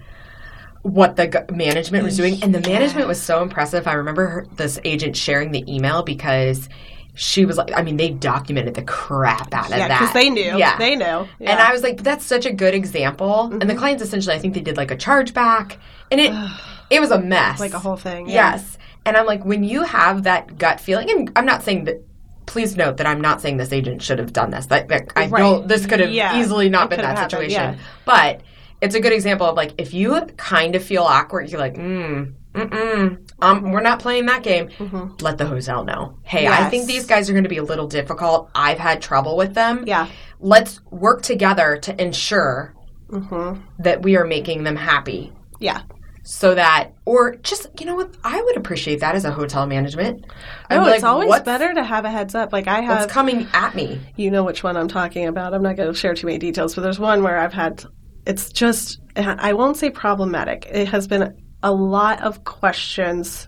[0.84, 4.80] what the management was doing and the management was so impressive i remember her, this
[4.86, 6.70] agent sharing the email because
[7.18, 10.00] she was like, I mean, they documented the crap out of yeah, that.
[10.00, 10.56] because they knew.
[10.56, 10.78] Yeah.
[10.78, 11.04] They knew.
[11.04, 11.28] Yeah.
[11.40, 13.28] And I was like, that's such a good example.
[13.28, 13.54] Mm-hmm.
[13.54, 13.80] And the mm-hmm.
[13.80, 15.78] clients essentially, I think they did like a chargeback.
[16.12, 16.32] And it
[16.92, 17.60] it was a mess.
[17.60, 18.28] Like a whole thing.
[18.30, 18.52] Yeah.
[18.52, 18.78] Yes.
[19.04, 22.04] And I'm like, when you have that gut feeling, and I'm not saying that
[22.46, 24.68] please note that I'm not saying this agent should have done this.
[24.68, 25.40] That, that I right.
[25.40, 26.40] know this could have yeah.
[26.40, 27.60] easily not it been that situation.
[27.60, 27.88] Happened, yeah.
[28.06, 28.42] But
[28.80, 32.32] it's a good example of like if you kind of feel awkward, you're like, mm,
[32.54, 34.70] mm-mm, um, we're not playing that game.
[34.70, 35.24] Mm-hmm.
[35.24, 36.18] Let the hotel know.
[36.24, 36.60] Hey, yes.
[36.60, 38.50] I think these guys are going to be a little difficult.
[38.56, 39.84] I've had trouble with them.
[39.86, 40.08] Yeah.
[40.40, 42.76] Let's work together to ensure
[43.10, 43.62] mm-hmm.
[43.80, 45.34] that we are making them happy.
[45.60, 45.84] Yeah.
[46.24, 48.14] So that, or just, you know what?
[48.22, 50.26] I would appreciate that as a hotel management.
[50.70, 52.52] No, it's like, always better to have a heads up.
[52.52, 53.00] Like I have.
[53.00, 54.02] What's coming at me?
[54.18, 55.54] You know which one I'm talking about.
[55.54, 57.86] I'm not going to share too many details, but there's one where I've had,
[58.26, 60.68] it's just, I won't say problematic.
[60.70, 63.48] It has been a lot of questions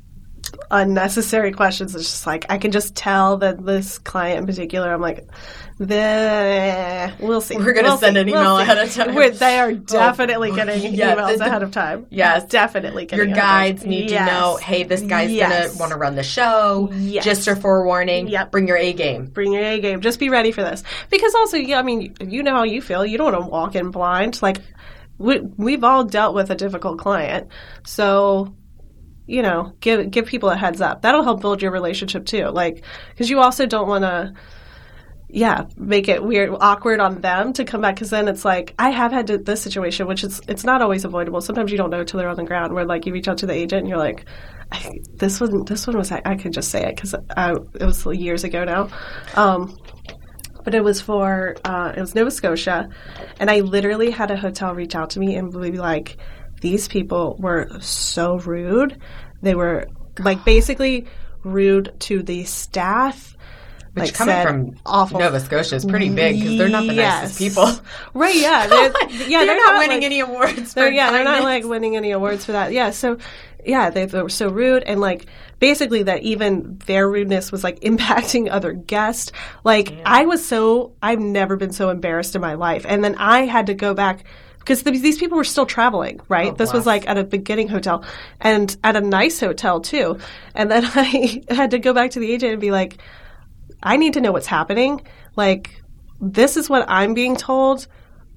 [0.72, 1.96] unnecessary questions.
[1.96, 5.28] It's just like I can just tell that this client in particular, I'm like,
[5.80, 7.56] the we'll see.
[7.56, 8.22] We're gonna we'll send see.
[8.22, 9.16] an email we'll ahead of time.
[9.16, 12.08] We're, they are oh, definitely oh, getting yeah, emails the, ahead of time.
[12.10, 13.08] Yes, definitely.
[13.12, 14.28] Your guides need yes.
[14.28, 14.58] to know.
[14.58, 15.70] Hey, this guy's yes.
[15.70, 16.90] gonna want to run the show.
[16.94, 17.24] Yes.
[17.24, 18.28] Just a forewarning.
[18.28, 18.52] Yep.
[18.52, 19.26] Bring your A game.
[19.26, 20.02] Bring your A game.
[20.02, 20.84] Just be ready for this.
[21.10, 23.06] Because also, yeah, I mean, you know how you feel.
[23.06, 24.42] You don't want to walk in blind.
[24.42, 24.60] Like
[25.20, 27.50] we, we've all dealt with a difficult client.
[27.86, 28.56] So,
[29.28, 31.04] you know, give give people a heads up.
[31.04, 32.46] That'll help build your relationship too.
[32.46, 34.34] Like, because you also don't want to,
[35.28, 37.96] yeah, make it weird, awkward on them to come back.
[37.96, 41.42] Because then it's like I have had this situation, which is it's not always avoidable.
[41.42, 42.74] Sometimes you don't know till they're on the ground.
[42.74, 44.26] Where like you reach out to the agent and you're like,
[45.14, 48.44] this one, this one was I, I could just say it because it was years
[48.44, 48.90] ago now.
[49.36, 49.78] Um,
[50.70, 52.90] but it was for uh, it was Nova Scotia,
[53.40, 56.18] and I literally had a hotel reach out to me and be like,
[56.62, 59.02] "These people were so rude.
[59.42, 59.88] They were
[60.20, 61.08] like basically
[61.44, 63.36] rude to the staff."
[63.94, 65.20] Which like coming said, from awful.
[65.20, 67.24] Nova Scotia is pretty big because they're not the yes.
[67.24, 67.72] nicest people,
[68.14, 68.36] right?
[68.36, 70.76] Yeah, they're, yeah, they're, they're not, not, winning like, any awards.
[70.76, 72.74] They're, yeah, they're not like winning any awards for that.
[72.74, 73.18] Yeah, so
[73.66, 75.26] yeah, they, they were so rude and like
[75.60, 79.32] basically that even their rudeness was like impacting other guests.
[79.64, 80.04] Like yeah.
[80.06, 83.68] I was so I've never been so embarrassed in my life, and then I had
[83.68, 84.24] to go back
[84.60, 86.52] because the, these people were still traveling, right?
[86.52, 88.04] Oh, this was like at a beginning hotel
[88.40, 90.20] and at a nice hotel too.
[90.54, 92.98] And then I had to go back to the agent and be like,
[93.82, 95.02] I need to know what's happening.
[95.36, 95.82] Like,
[96.22, 97.88] this is what I'm being told.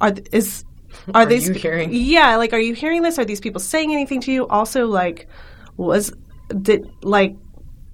[0.00, 0.64] Are is
[1.14, 1.90] are, are these hearing?
[1.92, 3.18] Yeah, like, are you hearing this?
[3.18, 4.46] Are these people saying anything to you?
[4.48, 5.28] Also, like,
[5.76, 6.12] was
[6.60, 7.36] did like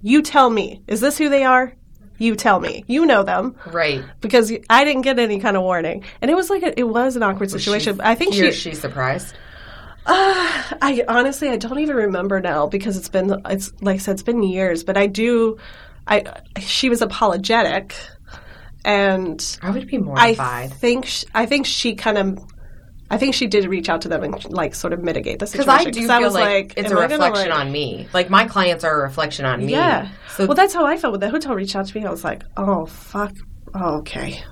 [0.01, 0.81] you tell me.
[0.87, 1.73] Is this who they are?
[2.17, 2.83] You tell me.
[2.87, 3.55] You know them.
[3.65, 4.03] Right.
[4.19, 6.03] Because i didn't get any kind of warning.
[6.21, 7.95] And it was like a, it was an awkward was situation.
[7.95, 9.33] She, i think she she surprised?
[10.05, 14.13] Uh, I honestly I don't even remember now because it's been it's like I said
[14.13, 14.83] it's been years.
[14.83, 15.57] But I do
[16.07, 16.23] I
[16.59, 17.95] she was apologetic.
[18.85, 20.39] And I would be mortified.
[20.39, 22.39] I think she, I think she kind of
[23.11, 25.67] I think she did reach out to them and like sort of mitigate the situation.
[25.67, 28.07] Because I do feel like, like, it's a reflection like, on me.
[28.13, 29.71] Like my clients are a reflection on me.
[29.71, 30.09] Yeah.
[30.35, 32.05] So well, that's how I felt when the hotel reached out to me.
[32.05, 33.33] I was like, oh fuck.
[33.73, 34.43] Oh, okay.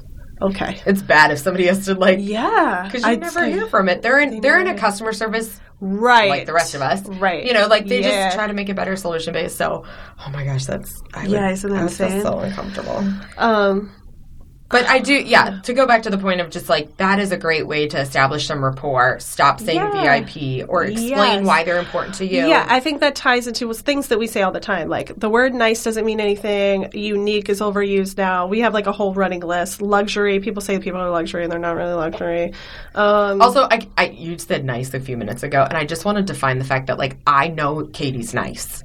[0.41, 0.79] Okay.
[0.85, 3.89] It's bad if somebody has to like yeah because you I, never I, hear from
[3.89, 4.01] it.
[4.01, 7.45] They're in they're in a customer service right like the rest of us right.
[7.45, 8.25] You know, like they yeah.
[8.25, 9.57] just try to make it better solution based.
[9.57, 12.21] So oh my gosh, that's I yeah, would, isn't that insane?
[12.21, 13.03] so uncomfortable.
[13.37, 13.91] Um,
[14.69, 17.31] But I do, yeah, to go back to the point of just like that is
[17.31, 19.17] a great way to establish some rapport.
[19.19, 20.19] Stop saying Yeah.
[20.21, 21.45] VIP or explain Yes.
[21.45, 22.45] why they're important to you.
[22.47, 24.89] Yeah, I think that ties into things that we say all the time.
[24.89, 26.89] Like the word nice doesn't mean anything.
[26.93, 28.47] Unique is overused now.
[28.47, 29.81] We have like a whole running list.
[29.81, 32.51] Luxury, people say people are luxury and they're not really luxury.
[32.93, 36.17] Um, Also, I, I you said nice a few minutes ago, and I just want
[36.17, 38.83] to define the fact that like I know Katie's nice.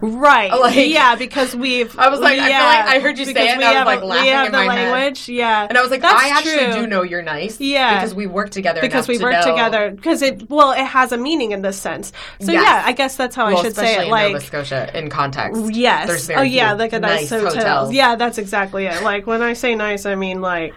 [0.00, 0.50] Right.
[0.60, 1.98] like- yeah, because we've.
[1.98, 3.68] I was like, I feel yeah, like I heard you say it, and we I
[3.68, 5.28] was, have, like, we laughing have in the my head.
[5.28, 5.66] Yeah.
[5.68, 6.82] And I was like, That's I actually true.
[6.82, 7.60] do know you're nice.
[7.60, 7.94] Yeah.
[8.00, 8.80] Because we work together.
[8.80, 11.78] because we to work know- together because it well it has a meaning in this
[11.78, 12.62] sense so Yes.
[12.62, 15.10] yeah i guess that's how Well, i should say it in like Nova Scotia in
[15.10, 15.74] context.
[15.74, 16.08] Yes.
[16.08, 17.92] There's oh, very oh yeah, like a nice, hotel.
[17.92, 19.02] Yeah, that's exactly it.
[19.02, 20.74] Like when I say nice, I mean like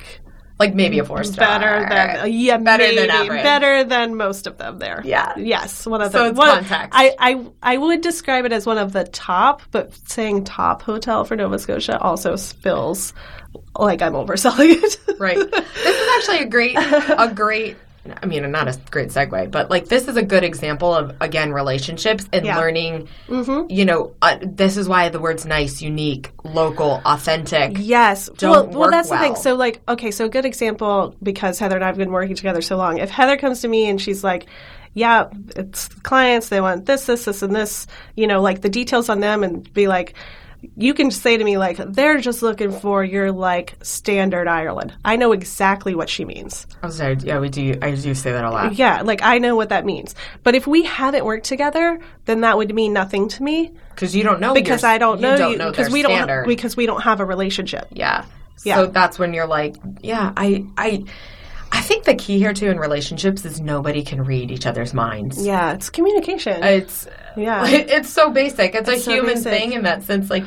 [0.59, 1.45] Like maybe a four star.
[1.59, 3.43] better than uh, yeah, Better maybe, than average.
[3.43, 5.01] better than most of them there.
[5.03, 5.33] Yeah.
[5.37, 6.89] Yes, one of So the it's one, context.
[6.93, 11.25] I, I I would describe it as one of the top, but saying top hotel
[11.25, 13.13] for Nova Scotia also feels
[13.77, 15.19] like I'm overselling it.
[15.19, 15.37] Right.
[15.37, 17.77] This is actually a great, a great.
[18.21, 21.53] I mean, not a great segue, but like this is a good example of again
[21.53, 22.57] relationships and Yeah.
[22.57, 23.07] learning.
[23.29, 23.71] Mhm.
[23.71, 27.77] You know, uh, this is why the words nice, unique, local, authentic.
[27.79, 28.29] Yes.
[28.41, 29.35] well, well, that's the thing.
[29.35, 32.61] So, like, okay, so a good example because Heather and I have been working together
[32.61, 32.97] so long.
[32.97, 34.47] If Heather comes to me and she's like,
[34.93, 36.49] "Yeah, it's clients.
[36.49, 39.71] They want this, this, this, and this," you know, like the details on them, and
[39.73, 40.13] be like.
[40.75, 44.93] You can say to me like they're just looking for your like standard Ireland.
[45.03, 46.65] I know exactly what she means.
[46.81, 47.17] I'm sorry.
[47.21, 47.77] Yeah, we do.
[47.81, 48.75] I do say that a lot.
[48.75, 50.15] Yeah, like I know what that means.
[50.43, 54.23] But if we haven't worked together, then that would mean nothing to me Because you
[54.23, 54.53] don't know.
[54.53, 56.47] because your- I don't you know don't you know because we don't standard.
[56.47, 57.87] because we don't have a relationship.
[57.91, 58.25] Yeah.
[58.63, 58.75] Yeah.
[58.75, 61.03] So that's when you're like, yeah, I, I,
[61.71, 65.43] I think the key here too in relationships is nobody can read each other's minds.
[65.45, 66.63] Yeah, it's communication.
[66.63, 67.07] It's,
[67.37, 67.65] Yeah.
[67.67, 68.75] it's so basic.
[68.75, 69.51] It's, It's a so human basic.
[69.51, 70.29] thing in that sense.
[70.29, 70.43] Like,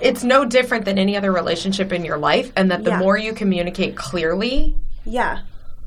[0.00, 2.98] it's no different than any other relationship in your life, and that the Yeah.
[2.98, 5.40] more you communicate clearly, yeah.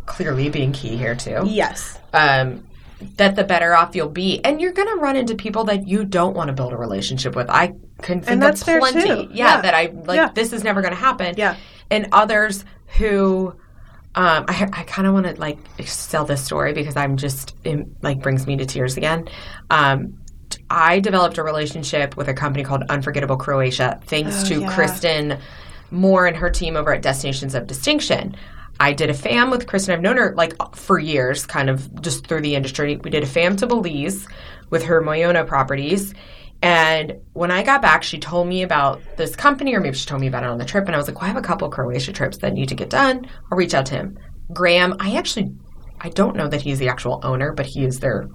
[0.06, 1.44] clearly being key here too.
[1.46, 1.98] Yes.
[2.14, 2.66] um,
[3.16, 4.44] that the better off you'll be.
[4.44, 7.34] And you're going to run into people that you don't want to build a relationship
[7.34, 7.50] with.
[7.50, 9.02] I can think that's of fair, plenty.
[9.08, 9.30] too.
[9.32, 9.62] Yeah, Yeah.
[9.62, 10.18] that I like.
[10.18, 10.30] Yeah.
[10.34, 11.36] This is never going to happen.
[11.38, 11.56] Yeah.
[11.92, 12.66] and others
[12.98, 13.54] who.
[14.16, 17.86] Um, I, I kind of want to like sell this story because I'm just it,
[18.02, 19.30] like brings me to tears again.
[19.70, 20.18] Um,
[20.70, 24.76] I developed a relationship with a company called Unforgettable Croatia thanks Oh, to yeah.
[24.76, 25.40] Kristen
[25.92, 28.36] Moore and her team over at Destinations of Distinction.
[28.80, 29.94] I did a fam with Kristen.
[29.94, 32.98] I've known her like for years, kind of just through the industry.
[32.98, 34.28] We did a fam to Belize
[34.70, 36.14] with her Moyona properties.
[36.62, 40.22] And when I got back, she told me about this company, or maybe she told
[40.22, 40.86] me about it on the trip.
[40.86, 42.90] And I was like, well, I have a couple Croatia trips that need to get
[42.90, 43.28] done.
[43.52, 44.18] I'll reach out to him.
[44.54, 45.52] Graham, I actually,
[46.02, 48.28] I don't know that he's the actual owner, but he is their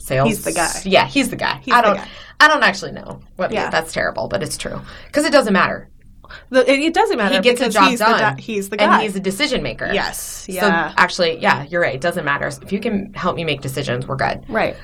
[0.00, 0.28] sales.
[0.28, 0.70] He's the guy.
[0.84, 1.60] Yeah, he's the guy.
[1.62, 1.96] He's I don't.
[1.96, 2.08] guy.
[2.40, 3.20] I don't actually know.
[3.36, 3.70] What, Yeah.
[3.70, 5.88] that's terrible, but it's true because it doesn't matter.
[6.50, 8.36] The, it, it doesn't matter He gets a job he's done.
[8.36, 8.84] The, he's the guy.
[8.94, 9.90] and he's a decision maker.
[9.92, 10.20] yes.
[10.46, 10.94] So Yeah.
[10.96, 11.94] actually, yeah, you're right.
[11.94, 12.46] It doesn't matter.
[12.62, 14.44] If you can help me make decisions, we're good.
[14.48, 14.76] right.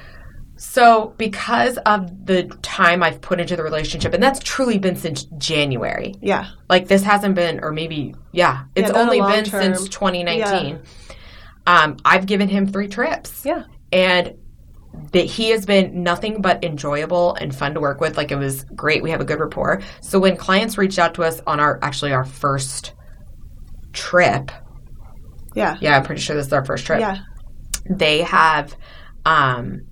[0.58, 5.24] So, because of the time I've put into the relationship, and that's truly been since
[5.36, 6.14] January.
[6.22, 6.46] Yeah.
[6.70, 9.74] Like this hasn't been, or maybe, yeah, it's Yeah, only been term.
[9.74, 10.80] since 2019.
[11.66, 13.64] Um, I've given him three trips, Yeah.
[13.92, 14.34] and
[15.12, 18.16] that he has been nothing but enjoyable and fun to work with.
[18.16, 19.02] Like it was great.
[19.02, 19.82] We have a good rapport.
[20.00, 22.92] So when clients reached out to us on our actually our first
[23.92, 24.50] trip,
[25.54, 25.76] Yeah.
[25.80, 27.18] yeah, I'm pretty sure this is our first trip Yeah.
[27.88, 28.76] they have
[29.24, 29.82] um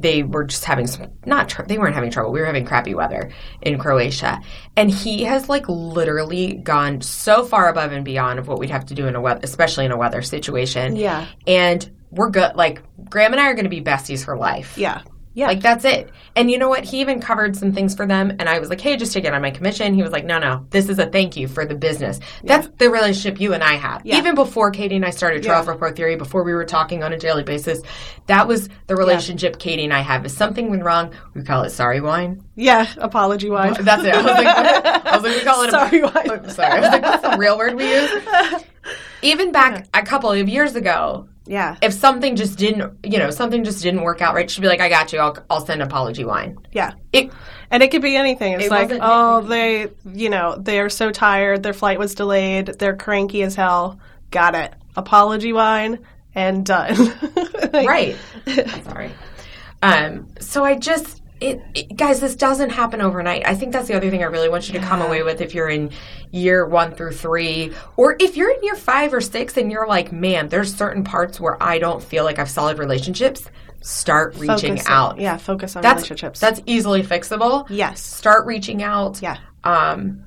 [0.00, 2.94] they were just having some not tr- they weren't having trouble we were having crappy
[2.94, 3.30] weather
[3.62, 4.40] in croatia
[4.76, 8.86] and he has like literally gone so far above and beyond of what we'd have
[8.86, 11.26] to do in a weather especially in a weather situation Yeah.
[11.46, 15.02] and we're good like graham and i are going to be besties for life Yeah.
[15.36, 15.48] Yeah.
[15.48, 16.10] like that's it.
[16.36, 16.84] And you know what?
[16.84, 18.30] He even covered some things for them.
[18.38, 19.92] And I was like, hey, just take it on my commission.
[19.92, 22.20] He was like, no, no, this is a thank you for the business.
[22.44, 24.02] That's the relationship you and I have.
[24.06, 24.18] Yeah.
[24.18, 25.64] Even before Katie and I started Trial Yeah.
[25.64, 27.80] for Pro Theory, before we were talking on a daily basis,
[28.26, 30.24] that was the relationship Katie and I have.
[30.24, 32.40] If something went wrong, we call it sorry wine.
[32.54, 32.86] yeah.
[32.98, 33.74] Apology wine.
[33.80, 34.14] That's it.
[34.14, 36.30] I was like, I was like we call it Sorry a, wine.
[36.30, 36.72] I'm sorry.
[36.78, 38.10] I was like, that's the real word we use.
[39.22, 41.76] Even back a couple of years ago, Yeah.
[41.82, 44.80] if something just didn't, you know, something just didn't work out right, she'd be like,
[44.80, 45.18] I got you.
[45.18, 46.56] I'll, I'll send apology wine.
[46.72, 46.92] Yeah.
[47.12, 47.30] It,
[47.70, 48.54] And it could be anything.
[48.54, 51.62] It's It like, oh, they, you know, they're so tired.
[51.62, 52.66] Their flight was delayed.
[52.78, 53.98] They're cranky as hell.
[54.30, 54.72] Got it.
[54.96, 55.98] Apology wine
[56.34, 56.96] and done.
[57.74, 58.16] Like, right.
[58.84, 59.10] Sorry.
[59.82, 63.42] Um, so I just, it, it- guys, this doesn't happen overnight.
[63.46, 65.54] I think that's the other thing I really want you to come away with if
[65.54, 65.90] you're in
[66.32, 70.12] year one through three, or if you're in year five or six and you're like,
[70.12, 73.44] man, there's certain parts where I don't feel like I've solid relationships.
[73.82, 75.12] Start reaching Focus out.
[75.12, 75.36] On, yeah.
[75.36, 76.40] Focus on That's relationships.
[76.40, 77.66] that's easily fixable.
[77.68, 78.00] yes.
[78.00, 79.20] Start reaching out.
[79.20, 79.36] Yeah.
[79.62, 80.24] Um,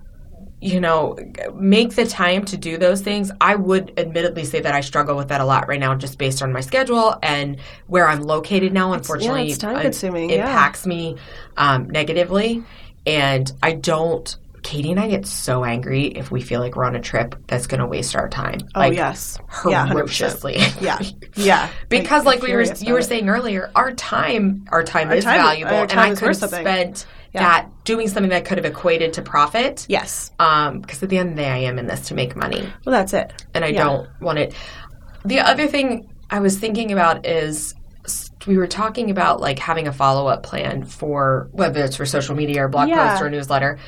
[0.59, 1.17] you know,
[1.53, 3.31] make the time to do those things.
[3.39, 6.41] I would admittedly say that I struggle with that a lot right now, just based
[6.41, 8.93] on my schedule and where I'm located now.
[8.93, 10.31] Unfortunately, yeah, it's time consuming.
[10.31, 10.89] Impacts yeah.
[10.89, 11.17] me
[11.57, 12.63] um, negatively,
[13.05, 14.35] and I don't.
[14.63, 17.67] Katie and I get so angry if we feel like we're on a trip that's
[17.67, 18.59] going to waste our time.
[18.75, 20.57] Oh like, yes, ferociously.
[20.81, 20.99] Yeah,
[21.35, 21.69] yeah.
[21.87, 25.23] because like, like we were, you were saying earlier, our time, our time our is
[25.23, 27.41] time, valuable, and I could have spent yeah.
[27.41, 29.85] that doing something that could have equated to profit.
[29.89, 30.31] Yes.
[30.39, 32.61] Um, because at the end of the day, I am in this to make money.
[32.85, 33.45] Well, that's it.
[33.53, 33.83] And I yeah.
[33.83, 34.53] don't want it.
[35.25, 37.73] The other thing I was thinking about is
[38.45, 42.35] we were talking about like having a follow up plan for whether it's for social
[42.35, 43.11] media or blog yeah.
[43.11, 43.79] post or newsletter,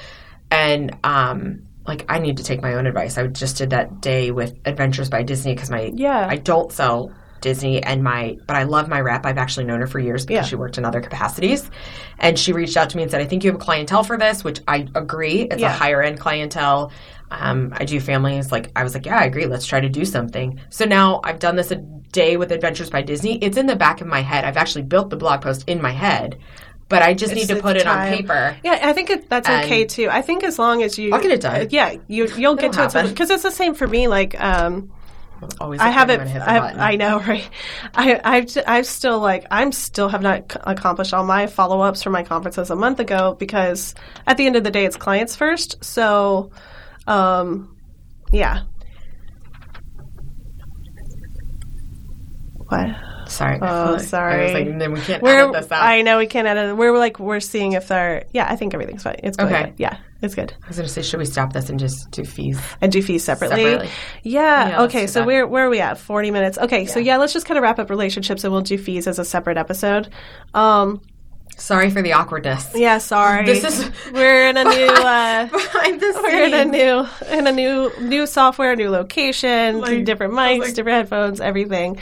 [0.51, 3.17] and um, like I need to take my own advice.
[3.17, 7.13] I just did that day with Adventures by Disney because my yeah I don't sell
[7.41, 9.25] Disney and my, but I love my rep.
[9.25, 10.49] I've actually known her for years because yeah.
[10.49, 11.69] she worked in other capacities.
[12.17, 14.17] And she reached out to me and said, I think you have a clientele for
[14.17, 15.41] this, which I agree.
[15.43, 15.73] It's yeah.
[15.73, 16.91] a higher end clientele.
[17.31, 18.51] Um, I do families.
[18.51, 19.45] Like, I was like, yeah, I agree.
[19.45, 20.59] Let's try to do something.
[20.69, 23.37] So now I've done this a day with Adventures by Disney.
[23.43, 24.45] It's in the back of my head.
[24.45, 26.39] I've actually built the blog post in my head
[26.89, 28.11] but I just it's need to put it time.
[28.11, 28.57] on paper.
[28.63, 30.09] Yeah, I think it, that's and okay too.
[30.09, 31.67] I think as long as you, I'll get it done.
[31.69, 33.05] Yeah, you you'll get to happen.
[33.05, 34.07] it because it's the same for me.
[34.07, 34.91] Like, um,
[35.59, 36.21] always I haven't.
[36.21, 37.49] I, I, know, right?
[37.93, 42.09] I, I've, I've still like I'm still have not accomplished all my follow ups for
[42.09, 43.95] my conferences a month ago because
[44.27, 45.83] at the end of the day, it's clients first.
[45.83, 46.51] So,
[47.07, 47.75] um,
[48.31, 48.63] yeah.
[52.67, 52.89] What?
[53.29, 53.59] Sorry.
[53.61, 54.41] Oh, sorry.
[54.41, 55.83] I was like, then we can't we're, edit this out.
[55.83, 56.75] I know we can't edit.
[56.75, 58.25] We're like we're seeing if they're.
[58.33, 59.17] Yeah, I think everything's fine.
[59.23, 59.47] It's good.
[59.47, 59.73] Okay.
[59.77, 60.53] Yeah, it's good.
[60.63, 62.59] I was going to say, should we stop this and just do fees?
[62.81, 63.63] And do fees separately.
[63.63, 63.89] separately.
[64.23, 64.69] Yeah.
[64.69, 65.07] yeah okay.
[65.07, 65.97] So where where are we at?
[65.97, 66.57] Forty minutes.
[66.57, 66.83] Okay.
[66.83, 66.89] Yeah.
[66.89, 69.25] So yeah, let's just kind of wrap up relationships, and we'll do fees as a
[69.25, 70.09] separate episode.
[70.53, 71.01] Um,
[71.59, 72.69] Sorry for the awkwardness.
[72.73, 73.45] Yeah, sorry.
[73.45, 76.23] This is we're in a new uh, behind the scenes.
[76.23, 80.73] We're in a new in a new new software, new location, like, different mics, like,
[80.73, 81.99] different headphones, everything.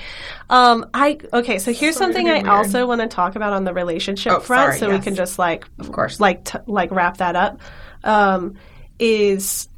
[0.49, 1.59] Um, I okay.
[1.59, 2.47] So here's something I weird.
[2.47, 4.99] also want to talk about on the relationship oh, front, sorry, so yes.
[4.99, 7.59] we can just like, of course, like t- like wrap that up.
[8.03, 8.55] Um,
[8.99, 9.69] is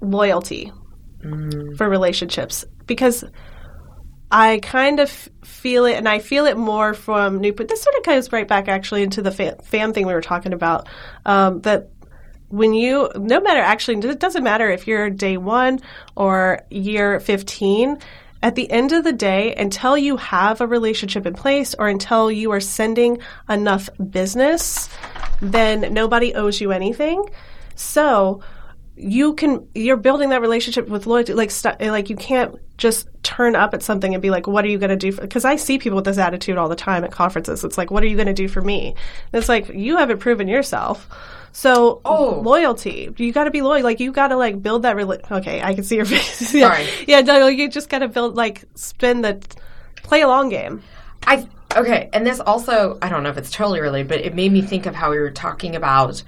[0.00, 0.72] loyalty
[1.24, 1.76] mm.
[1.76, 3.24] for relationships because
[4.30, 5.28] I kind of
[5.66, 7.52] feel it, and I feel it more from new.
[7.52, 10.52] But this sort of goes right back actually into the fam, thing we were talking
[10.52, 10.86] about.
[11.24, 11.90] Um, that
[12.50, 15.80] when you, no matter actually, it doesn't matter if you're day one
[16.14, 17.98] or year 15.
[18.44, 22.30] At the end of the day, until you have a relationship in place or until
[22.30, 24.88] you are sending enough business,
[25.42, 27.28] then nobody owes you anything.
[27.74, 28.40] So
[28.96, 33.54] you can you're building that relationship with loyalty like st- like you can't just turn
[33.54, 35.78] up at something and be like what are you going to do because i see
[35.78, 37.62] people with this attitude all the time at conferences.
[37.62, 38.88] It's like what are you going to do for me?
[38.88, 41.08] And it's like you haven't proven yourself.
[41.52, 42.40] So oh.
[42.44, 45.62] loyalty you got to be loyal like you got to like build that rela- okay
[45.62, 46.54] i can see your face.
[46.54, 46.68] Yeah.
[46.68, 46.88] Sorry.
[47.06, 49.40] yeah no, you just got to build like spin the
[50.02, 50.82] play a long game.
[51.26, 54.52] I okay and this also i don't know if it's totally related but it made
[54.52, 56.22] me think of how we were talking about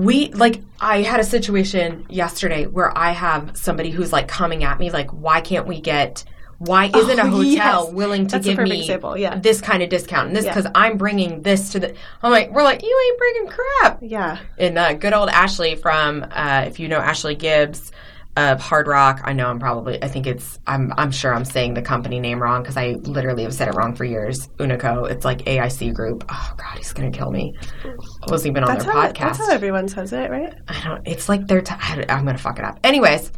[0.00, 4.78] we like i had a situation yesterday where i have somebody who's like coming at
[4.78, 6.24] me like why can't we get
[6.58, 7.92] why isn't oh, a hotel yes.
[7.92, 8.86] willing to That's give me
[9.18, 9.38] yeah.
[9.38, 10.72] this kind of discount and this because yeah.
[10.74, 14.78] i'm bringing this to the i'm like we're like you ain't bringing crap yeah and
[14.78, 17.92] uh, good old ashley from uh, if you know ashley gibbs
[18.40, 19.20] of Hard Rock.
[19.24, 20.02] I know I'm probably.
[20.02, 20.58] I think it's.
[20.66, 20.92] I'm.
[20.96, 23.94] I'm sure I'm saying the company name wrong because I literally have said it wrong
[23.94, 24.48] for years.
[24.58, 25.10] Unico.
[25.10, 26.24] It's like AIC Group.
[26.28, 27.54] Oh God, he's gonna kill me.
[27.84, 29.18] I wasn't even on that's their how, podcast.
[29.18, 30.54] That's how everyone says it, right?
[30.68, 31.06] I don't.
[31.06, 31.62] It's like they're.
[31.62, 32.80] T- I'm gonna fuck it up.
[32.84, 33.32] Anyways.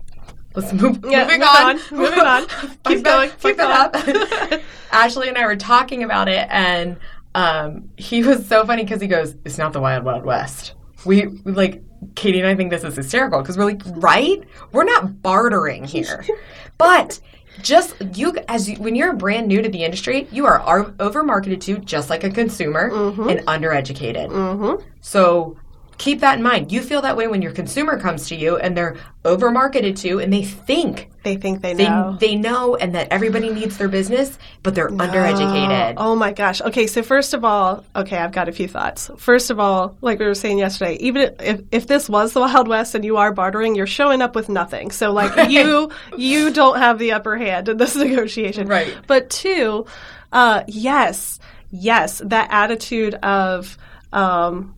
[0.54, 1.02] Let's move.
[1.08, 1.78] Yeah, moving move on.
[1.78, 1.80] on.
[1.92, 2.46] Moving on.
[2.84, 3.30] keep going.
[3.40, 3.96] Keep it up.
[4.92, 6.98] Ashley and I were talking about it, and
[7.34, 10.74] um, he was so funny because he goes, "It's not the Wild Wild West."
[11.06, 11.82] We, we like
[12.14, 14.42] Katie and I think this is hysterical because we're like, right?
[14.72, 16.24] We're not bartering here.
[16.78, 17.20] but
[17.60, 21.60] just you as you, when you're brand new to the industry, you are over marketed
[21.62, 23.28] to just like a consumer mm-hmm.
[23.28, 24.28] and undereducated.
[24.28, 24.82] Mm-hmm.
[25.00, 25.56] So
[25.98, 26.72] keep that in mind.
[26.72, 30.18] You feel that way when your consumer comes to you and they're over marketed to
[30.18, 32.16] and they think they think they know.
[32.18, 35.06] They, they know and that everybody needs their business, but they're no.
[35.06, 35.94] undereducated.
[35.96, 36.60] Oh my gosh.
[36.60, 39.10] Okay, so first of all, okay, I've got a few thoughts.
[39.18, 42.66] First of all, like we were saying yesterday, even if, if this was the Wild
[42.66, 44.90] West and you are bartering, you're showing up with nothing.
[44.90, 45.50] So like right.
[45.50, 48.66] you you don't have the upper hand in this negotiation.
[48.66, 48.94] Right.
[49.06, 49.86] But two,
[50.32, 51.38] uh, yes,
[51.70, 53.78] yes, that attitude of
[54.12, 54.74] um,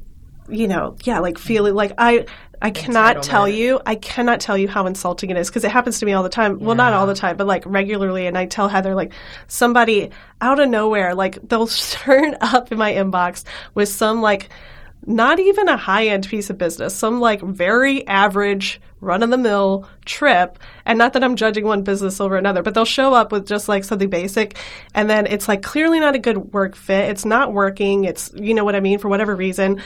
[0.48, 2.26] you know, yeah, like feeling like I
[2.60, 5.98] I cannot tell you, I cannot tell you how insulting it is because it happens
[6.00, 6.58] to me all the time.
[6.58, 6.66] Yeah.
[6.66, 8.26] Well, not all the time, but like regularly.
[8.26, 9.12] And I tell Heather, like,
[9.48, 14.48] somebody out of nowhere, like, they'll turn up in my inbox with some, like,
[15.06, 19.36] not even a high end piece of business, some like very average, run of the
[19.36, 20.58] mill trip.
[20.86, 23.68] And not that I'm judging one business over another, but they'll show up with just
[23.68, 24.56] like something basic.
[24.94, 27.10] And then it's like clearly not a good work fit.
[27.10, 28.04] It's not working.
[28.04, 29.82] It's, you know what I mean, for whatever reason.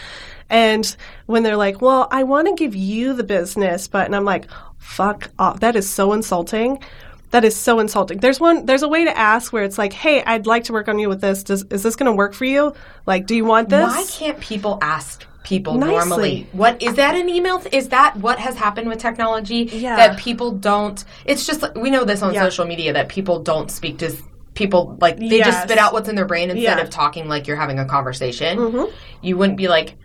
[0.50, 0.96] And
[1.26, 4.46] when they're like, well, I want to give you the business, but, and I'm like,
[4.78, 5.60] fuck off.
[5.60, 6.82] That is so insulting.
[7.30, 8.18] That is so insulting.
[8.18, 8.64] There's one.
[8.64, 11.10] There's a way to ask where it's like, "Hey, I'd like to work on you
[11.10, 11.42] with this.
[11.42, 12.72] Does, is this going to work for you?
[13.04, 15.94] Like, do you want this?" Why can't people ask people Nicely.
[15.94, 16.46] normally?
[16.52, 17.58] What is that an email?
[17.60, 19.68] Th- is that what has happened with technology?
[19.70, 19.96] Yeah.
[19.96, 21.04] That people don't.
[21.26, 22.44] It's just we know this on yeah.
[22.44, 24.16] social media that people don't speak to
[24.54, 25.46] people like they yes.
[25.46, 26.82] just spit out what's in their brain instead yeah.
[26.82, 28.58] of talking like you're having a conversation.
[28.58, 28.94] Mm-hmm.
[29.22, 29.96] You wouldn't be like,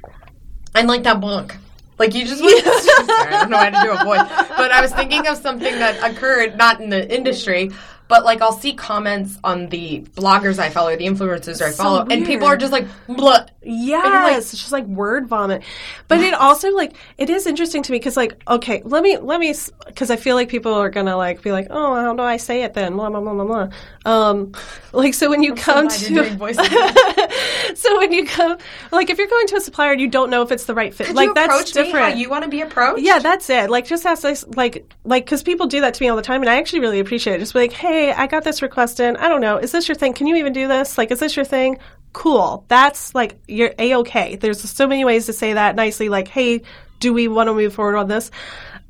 [0.76, 1.58] "I like that book."
[2.00, 5.28] Like you just, I don't know how to do a voice, but I was thinking
[5.28, 7.72] of something that occurred not in the industry,
[8.08, 12.12] but like I'll see comments on the bloggers I follow, the influencers I follow, so
[12.12, 13.48] and people are just like, Bleh.
[13.62, 15.64] yes, like, it's just like word vomit.
[16.08, 19.40] But it also like it is interesting to me because like okay, let me let
[19.40, 19.54] me
[19.88, 22.64] because I feel like people are gonna like be like, oh, how do I say
[22.64, 22.94] it then?
[22.96, 23.70] Blah blah blah blah blah.
[24.06, 24.54] Um,
[24.92, 26.54] like so when you I'm come so to
[27.76, 28.58] so when you come
[28.92, 30.94] like if you're going to a supplier and you don't know if it's the right
[30.94, 32.18] fit, Could like you that's different.
[32.18, 33.02] you want to be approached?
[33.02, 33.70] Yeah, that's it.
[33.70, 36.42] Like just ask this like like because people do that to me all the time,
[36.42, 37.40] and I actually really appreciate it.
[37.40, 39.18] Just be like, hey hey, I got this request in.
[39.18, 39.58] I don't know.
[39.58, 40.14] Is this your thing?
[40.14, 40.98] Can you even do this?
[40.98, 41.78] Like, is this your thing?
[42.12, 42.66] Cool.
[42.68, 44.36] That's like, you're A OK.
[44.38, 46.64] There's so many ways to say that nicely, like, hey,
[47.00, 48.32] do we want to move forward on this?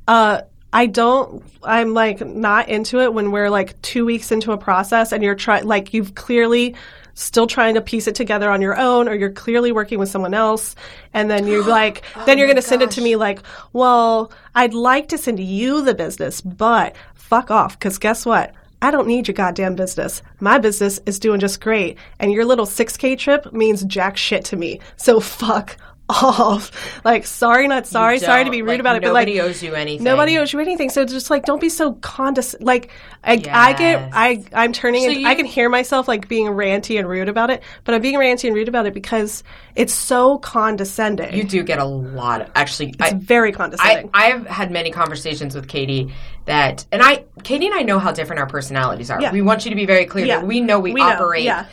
[0.08, 0.40] Uh,
[0.72, 5.12] I don't, I'm like not into it when we're like two weeks into a process
[5.12, 6.74] and you're trying, like, you've clearly
[7.12, 10.32] still trying to piece it together on your own or you're clearly working with someone
[10.32, 10.74] else
[11.12, 13.38] and then you're like oh then you're going to send it to me like
[13.72, 18.52] well i'd like to send you the business but fuck off because guess what
[18.84, 20.20] I don't need your goddamn business.
[20.40, 21.96] My business is doing just great.
[22.20, 24.78] And your little 6K trip means jack shit to me.
[24.98, 25.78] So fuck
[26.08, 26.70] off.
[27.02, 28.18] Like, sorry, not sorry.
[28.18, 30.04] Sorry to be rude like, about it, but like, nobody owes you anything.
[30.04, 30.90] Nobody owes you anything.
[30.90, 32.66] So just like, don't be so condescending.
[32.66, 32.90] Like,
[33.22, 33.48] I, yes.
[33.48, 35.04] I get, I, I'm turning.
[35.04, 38.02] So you, I can hear myself like being ranty and rude about it, but I'm
[38.02, 39.42] being ranty and rude about it because
[39.76, 41.32] it's so condescending.
[41.34, 42.42] You do get a lot.
[42.42, 44.10] Of, actually, it's I, very condescending.
[44.12, 46.12] I, have had many conversations with Katie
[46.44, 49.22] that, and I, Katie and I know how different our personalities are.
[49.22, 49.32] Yeah.
[49.32, 50.40] We want you to be very clear yeah.
[50.40, 51.46] that we know we, we operate.
[51.46, 51.52] Know.
[51.52, 51.66] Yeah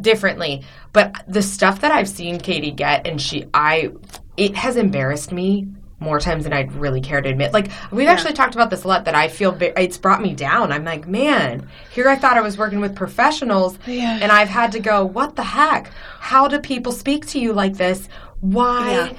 [0.00, 0.62] differently.
[0.92, 3.90] But the stuff that I've seen Katie get, and she, I,
[4.36, 5.68] it has embarrassed me
[6.00, 7.52] more times than I'd really care to admit.
[7.52, 8.12] Like we've yeah.
[8.12, 9.04] actually talked about this a lot.
[9.04, 10.72] That I feel it's brought me down.
[10.72, 14.18] I'm like, man, here I thought I was working with professionals, yeah.
[14.22, 15.04] and I've had to go.
[15.04, 15.90] What the heck?
[16.20, 18.08] How do people speak to you like this?
[18.40, 18.92] Why?
[18.92, 19.12] Yeah.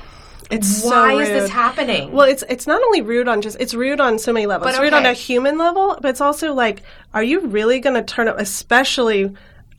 [0.50, 2.12] It's why so is this happening?
[2.12, 4.66] Well, it's it's not only rude on just it's rude on so many levels.
[4.66, 4.86] But it's okay.
[4.86, 6.82] rude on a human level, but it's also like,
[7.14, 9.32] are you really going to turn up, especially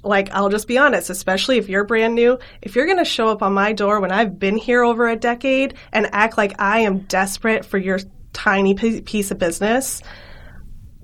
[0.03, 3.29] like I'll just be honest, especially if you're brand new, if you're going to show
[3.29, 6.81] up on my door when I've been here over a decade and act like I
[6.81, 8.01] am desperate for your
[8.33, 10.03] tiny piece of business,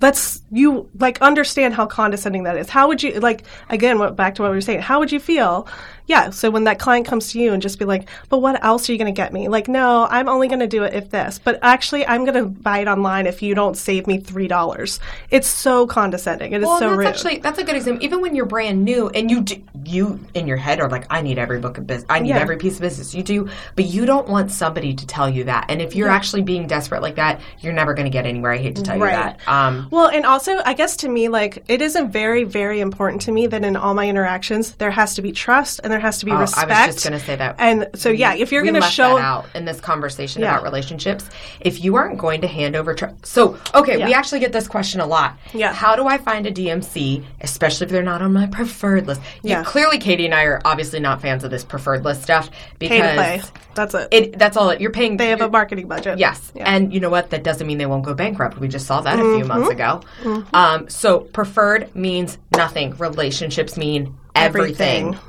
[0.01, 2.69] let's you like understand how condescending that is.
[2.69, 4.15] How would you like again?
[4.15, 4.81] Back to what we were saying?
[4.81, 5.67] How would you feel
[6.07, 6.31] yeah.
[6.31, 8.93] So when that client comes to you and just be like, but what else are
[8.93, 9.47] you going to get me?
[9.47, 11.39] Like, no, I'm only going to do it if this.
[11.39, 14.99] But actually, I'm going to buy it online if you don't save me three dollars.
[15.29, 16.53] It's so condescending.
[16.53, 17.07] It is well, so that's rude.
[17.07, 18.03] Actually, that's a good example.
[18.03, 21.21] Even when you're brand new and you do, you in your head are like, I
[21.21, 22.07] need every book of business.
[22.09, 22.39] I need yeah.
[22.39, 23.13] every piece of business.
[23.13, 25.65] You do, but you don't want somebody to tell you that.
[25.69, 26.15] And if you're yeah.
[26.15, 28.53] actually being desperate like that, you're never going to get anywhere.
[28.53, 29.11] I hate to tell right.
[29.11, 29.47] you that.
[29.47, 33.31] Um, well, and also, I guess to me, like, it isn't very, very important to
[33.31, 36.25] me that in all my interactions there has to be trust and there has to
[36.25, 37.55] be oh, respect I was just going to say that.
[37.57, 40.51] And so, yeah, if you're going to show out in this conversation yeah.
[40.51, 41.27] about relationships,
[41.59, 44.05] if you aren't going to hand over, tr- so okay, yeah.
[44.05, 45.37] we actually get this question a lot.
[45.53, 49.21] Yeah, how do I find a DMC, especially if they're not on my preferred list?
[49.41, 53.49] Yeah, clearly, Katie and I are obviously not fans of this preferred list stuff because
[53.73, 54.07] that's it.
[54.11, 54.37] it.
[54.37, 54.69] That's all.
[54.69, 55.17] It, you're paying.
[55.17, 56.19] They have a marketing budget.
[56.19, 56.71] Yes, yeah.
[56.71, 57.31] and you know what?
[57.31, 58.59] That doesn't mean they won't go bankrupt.
[58.59, 59.27] We just saw that mm-hmm.
[59.27, 59.47] a few mm-hmm.
[59.47, 60.01] months ago.
[60.21, 60.55] Mm-hmm.
[60.55, 62.95] Um, so preferred means nothing.
[62.97, 65.07] Relationships mean everything.
[65.07, 65.26] everything.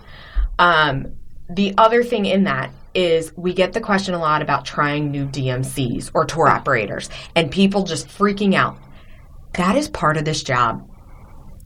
[0.59, 1.14] Um,
[1.48, 5.26] the other thing in that is we get the question a lot about trying new
[5.26, 8.78] DMCs or tour operators and people just freaking out.
[9.54, 10.88] That is part of this job.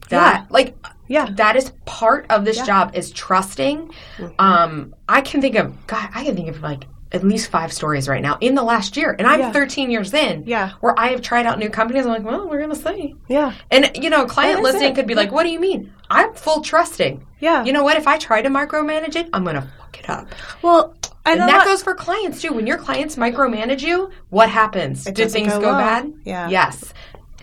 [0.09, 0.45] That yeah.
[0.49, 0.75] like
[1.07, 2.65] yeah, that is part of this yeah.
[2.65, 3.91] job is trusting.
[4.17, 4.27] Mm-hmm.
[4.39, 8.09] Um, I can think of God, I can think of like at least five stories
[8.09, 9.51] right now in the last year, and I'm yeah.
[9.51, 10.43] 13 years in.
[10.45, 12.05] Yeah, where I have tried out new companies.
[12.05, 13.15] I'm like, well, we're gonna see.
[13.27, 15.93] Yeah, and you know, client listening could be like, what do you mean?
[16.09, 17.25] I'm full trusting.
[17.39, 17.97] Yeah, you know what?
[17.97, 20.27] If I try to micromanage it, I'm gonna fuck it up.
[20.61, 20.95] Well,
[21.25, 22.53] and that goes for clients too.
[22.53, 25.05] When your clients micromanage you, what happens?
[25.05, 26.13] Do things go, go bad?
[26.25, 26.49] Yeah.
[26.49, 26.93] Yes.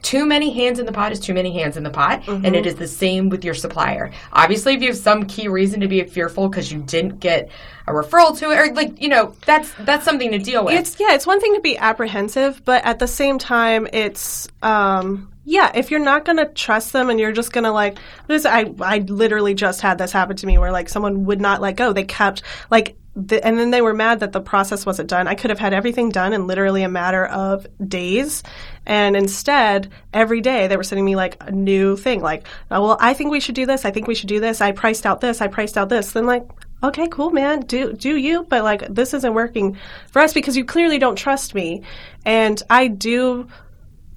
[0.02, 2.44] Too many hands in the pot is too many hands in the pot, mm-hmm.
[2.44, 4.10] and it is the same with your supplier.
[4.32, 7.50] Obviously, if you have some key reason to be fearful because you didn't get
[7.86, 10.74] a referral to it, or like you know, that's that's something to deal with.
[10.74, 15.29] It's yeah, it's one thing to be apprehensive, but at the same time, it's um,
[15.44, 18.44] yeah, if you're not going to trust them and you're just going to like this
[18.44, 21.76] I I literally just had this happen to me where like someone would not let
[21.76, 21.92] go.
[21.92, 25.26] They kept like the, and then they were mad that the process wasn't done.
[25.26, 28.42] I could have had everything done in literally a matter of days.
[28.86, 32.96] And instead, every day they were sending me like a new thing like, oh, well,
[33.00, 33.84] I think we should do this.
[33.84, 34.60] I think we should do this.
[34.60, 35.40] I priced out this.
[35.40, 36.12] I priced out this.
[36.12, 36.48] Then like,
[36.82, 37.60] okay, cool, man.
[37.62, 38.44] Do do you?
[38.44, 39.76] But like this isn't working
[40.12, 41.82] for us because you clearly don't trust me.
[42.24, 43.48] And I do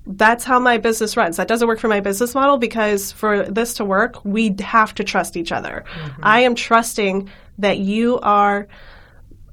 [0.06, 1.38] that's how my business runs.
[1.38, 5.04] That doesn't work for my business model because for this to work, we have to
[5.04, 5.86] trust each other.
[5.94, 6.22] Mm-hmm.
[6.24, 7.30] I am trusting
[7.60, 8.68] that you are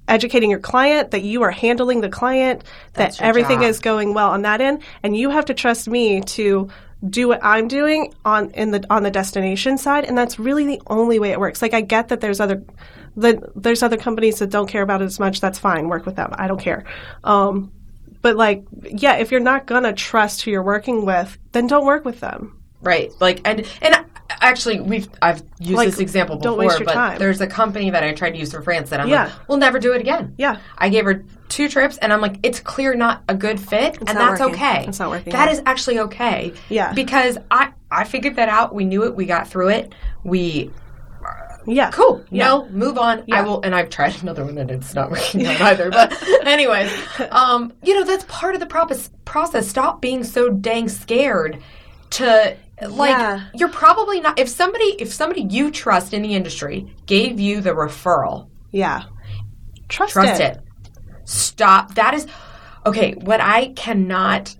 [0.08, 3.70] educating your client, that you are handling the client, that's that everything job.
[3.70, 6.68] is going well on that end, and you have to trust me to
[7.08, 10.82] do what I'm doing on in the on the destination side, and that's really the
[10.88, 11.62] only way it works.
[11.62, 12.62] Like I get that there's other
[13.16, 15.40] there's other companies that don't care about it as much.
[15.40, 15.88] That's fine.
[15.88, 16.34] Work with them.
[16.36, 16.84] I don't care.
[17.24, 17.72] Um,
[18.22, 22.04] but like, yeah, if you're not gonna trust who you're working with, then don't work
[22.04, 22.60] with them.
[22.82, 23.12] Right.
[23.20, 27.18] Like, and and actually, we've I've used like, this example before, but time.
[27.18, 29.24] there's a company that I tried to use for France that I'm yeah.
[29.24, 30.34] like, we'll never do it again.
[30.38, 30.58] Yeah.
[30.78, 34.10] I gave her two trips, and I'm like, it's clear not a good fit, it's
[34.10, 34.54] and that's working.
[34.54, 34.84] okay.
[34.86, 35.32] It's not working.
[35.32, 36.54] That is actually okay.
[36.68, 36.92] Yeah.
[36.92, 38.74] Because I I figured that out.
[38.74, 39.14] We knew it.
[39.14, 39.94] We got through it.
[40.24, 40.70] We
[41.66, 41.90] yeah.
[41.90, 42.24] Cool.
[42.30, 42.46] Yeah.
[42.46, 43.24] No, move on.
[43.26, 43.40] Yeah.
[43.40, 45.90] I will, and I've tried another one and it's not working out either.
[45.90, 46.90] But, anyways,
[47.30, 49.10] um, you know, that's part of the process.
[49.24, 49.68] Process.
[49.68, 51.62] Stop being so dang scared
[52.10, 52.56] to
[52.88, 53.10] like.
[53.10, 53.44] Yeah.
[53.54, 54.38] You're probably not.
[54.38, 59.04] If somebody, if somebody you trust in the industry gave you the referral, yeah,
[59.88, 60.56] trust, trust it.
[60.56, 60.62] it.
[61.24, 61.94] Stop.
[61.94, 62.26] That is
[62.86, 63.12] okay.
[63.12, 64.56] What I cannot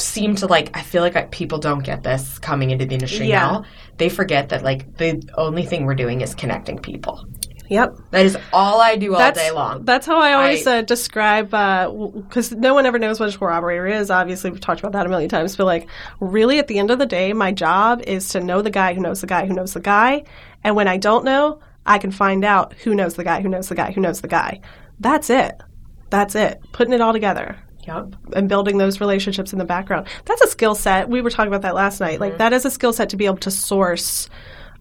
[0.00, 0.76] seem to like.
[0.76, 3.40] I feel like I, people don't get this coming into the industry yeah.
[3.40, 3.64] now
[3.98, 7.26] they forget that like the only thing we're doing is connecting people.
[7.68, 7.96] Yep.
[8.12, 9.84] That is all I do all that's, day long.
[9.84, 13.36] That's how I always I, uh, describe, because uh, no one ever knows what a
[13.36, 14.08] tour operator is.
[14.08, 15.56] Obviously, we've talked about that a million times.
[15.56, 15.88] But, like,
[16.20, 19.00] really, at the end of the day, my job is to know the guy who
[19.00, 20.22] knows the guy who knows the guy.
[20.62, 23.68] And when I don't know, I can find out who knows the guy who knows
[23.68, 24.60] the guy who knows the guy.
[25.00, 25.60] That's it.
[26.08, 26.60] That's it.
[26.70, 27.58] Putting it all together.
[27.86, 28.16] Yep.
[28.34, 30.08] And building those relationships in the background.
[30.24, 31.08] That's a skill set.
[31.08, 32.14] We were talking about that last night.
[32.14, 32.22] Mm-hmm.
[32.22, 34.28] Like that is a skill set to be able to source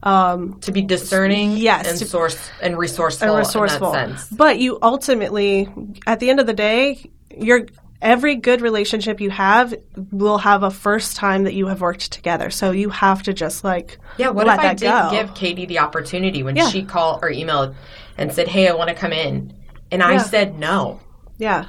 [0.03, 4.16] um, to be discerning yes, and source and resourceful, and resourceful.
[4.32, 5.68] But you ultimately
[6.06, 7.66] at the end of the day, you're
[8.01, 9.74] every good relationship you have
[10.12, 12.51] will have a first time that you have worked together.
[12.51, 14.30] So you have to just like yeah.
[14.30, 16.70] What if I didn't give Katie the opportunity when yeah.
[16.70, 17.76] she called or emailed
[18.18, 19.53] and said, "Hey, I want to come in,"
[19.91, 20.99] and I said no.
[21.38, 21.66] Yeah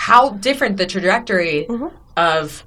[0.00, 1.94] how different the trajectory mm-hmm.
[2.16, 2.64] of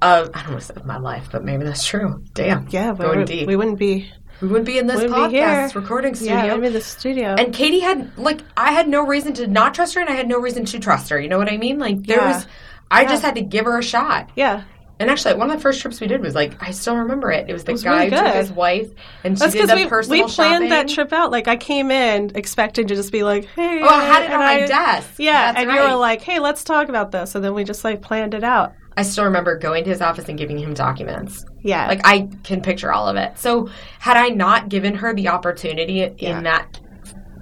[0.00, 2.22] of I don't want to say my life, but maybe that's true.
[2.32, 2.68] Damn.
[2.70, 3.48] Yeah, going we, deep.
[3.48, 4.08] We wouldn't be
[4.40, 6.36] we wouldn't be in this podcast recording studio.
[6.36, 7.34] Yeah, in the studio.
[7.36, 10.28] And Katie had like I had no reason to not trust her, and I had
[10.28, 11.20] no reason to trust her.
[11.20, 11.80] You know what I mean?
[11.80, 12.36] Like there yeah.
[12.36, 12.46] was,
[12.88, 13.08] I yeah.
[13.08, 14.30] just had to give her a shot.
[14.36, 14.62] Yeah.
[15.04, 17.46] And actually, one of the first trips we did was like I still remember it.
[17.46, 18.90] It was the it was guy really who took his wife,
[19.22, 20.68] and she That's did the we, personal We planned shopping.
[20.70, 21.30] that trip out.
[21.30, 24.38] Like I came in expecting to just be like, "Hey," oh, I had it on
[24.38, 25.16] my I, desk.
[25.18, 25.82] Yeah, That's and right.
[25.82, 28.44] you were like, "Hey, let's talk about this," and then we just like planned it
[28.44, 28.72] out.
[28.96, 31.44] I still remember going to his office and giving him documents.
[31.62, 33.38] Yeah, like I can picture all of it.
[33.38, 36.38] So had I not given her the opportunity yeah.
[36.38, 36.80] in that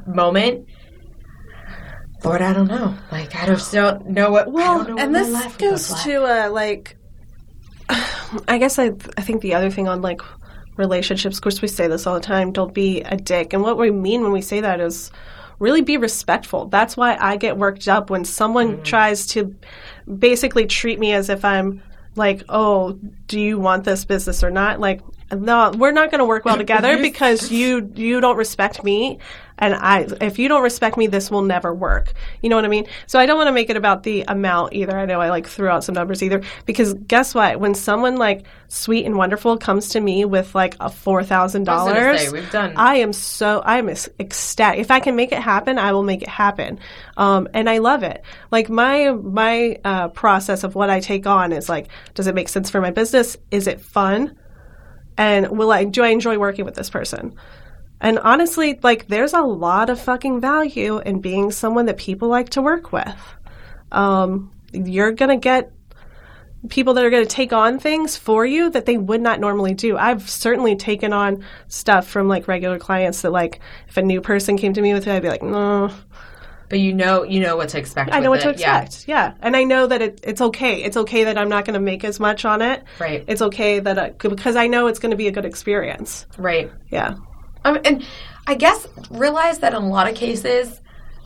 [0.06, 0.66] moment,
[2.24, 2.94] Lord, I don't know.
[3.10, 4.50] Like I just don't know what.
[4.50, 6.96] Well, know and this goes to uh, like
[8.49, 10.20] I guess I I think the other thing on like
[10.76, 13.53] relationships, of course we say this all the time, don't be a dick.
[13.53, 15.11] And what we mean when we say that is
[15.59, 16.66] really be respectful.
[16.66, 18.84] That's why I get worked up when someone mm.
[18.84, 19.55] tries to
[20.18, 21.82] basically treat me as if I'm
[22.16, 26.24] like, "Oh, do you want this business or not?" Like no, we're not going to
[26.24, 29.18] work well together because you you don't respect me,
[29.62, 32.12] and I if you don't respect me, this will never work.
[32.42, 32.86] You know what I mean?
[33.06, 34.98] So I don't want to make it about the amount either.
[34.98, 37.60] I know I like threw out some numbers either because guess what?
[37.60, 42.32] When someone like sweet and wonderful comes to me with like a four thousand dollars,
[42.32, 42.74] we've done.
[42.76, 44.80] I am so I'm ecstatic.
[44.80, 46.80] If I can make it happen, I will make it happen,
[47.16, 48.24] um, and I love it.
[48.50, 52.48] Like my my uh, process of what I take on is like, does it make
[52.48, 53.36] sense for my business?
[53.52, 54.36] Is it fun?
[55.18, 57.34] and will I do I enjoy working with this person?
[58.03, 62.50] And honestly, like there's a lot of fucking value in being someone that people like
[62.50, 63.16] to work with.
[63.92, 65.72] Um, you're gonna get
[66.68, 69.74] people that are going to take on things for you that they would not normally
[69.74, 69.96] do.
[69.96, 74.57] I've certainly taken on stuff from like regular clients that like if a new person
[74.57, 75.90] came to me with it, I'd be like, no,
[76.68, 78.12] But you know, you know what to expect.
[78.12, 78.44] I know what it.
[78.44, 79.09] to expect.
[79.09, 79.30] Yeah.
[79.30, 79.34] yeah.
[79.40, 80.82] and I know that it, it's okay.
[80.82, 82.84] It's okay that I'm not going to make as much on it.
[83.00, 83.24] Right.
[83.26, 86.26] It's okay that I, because I know it's going to be a good experience.
[86.38, 86.70] Right.
[86.90, 87.16] Yeah.
[87.64, 88.04] Um, and
[88.46, 90.80] I guess realize that in a lot of cases,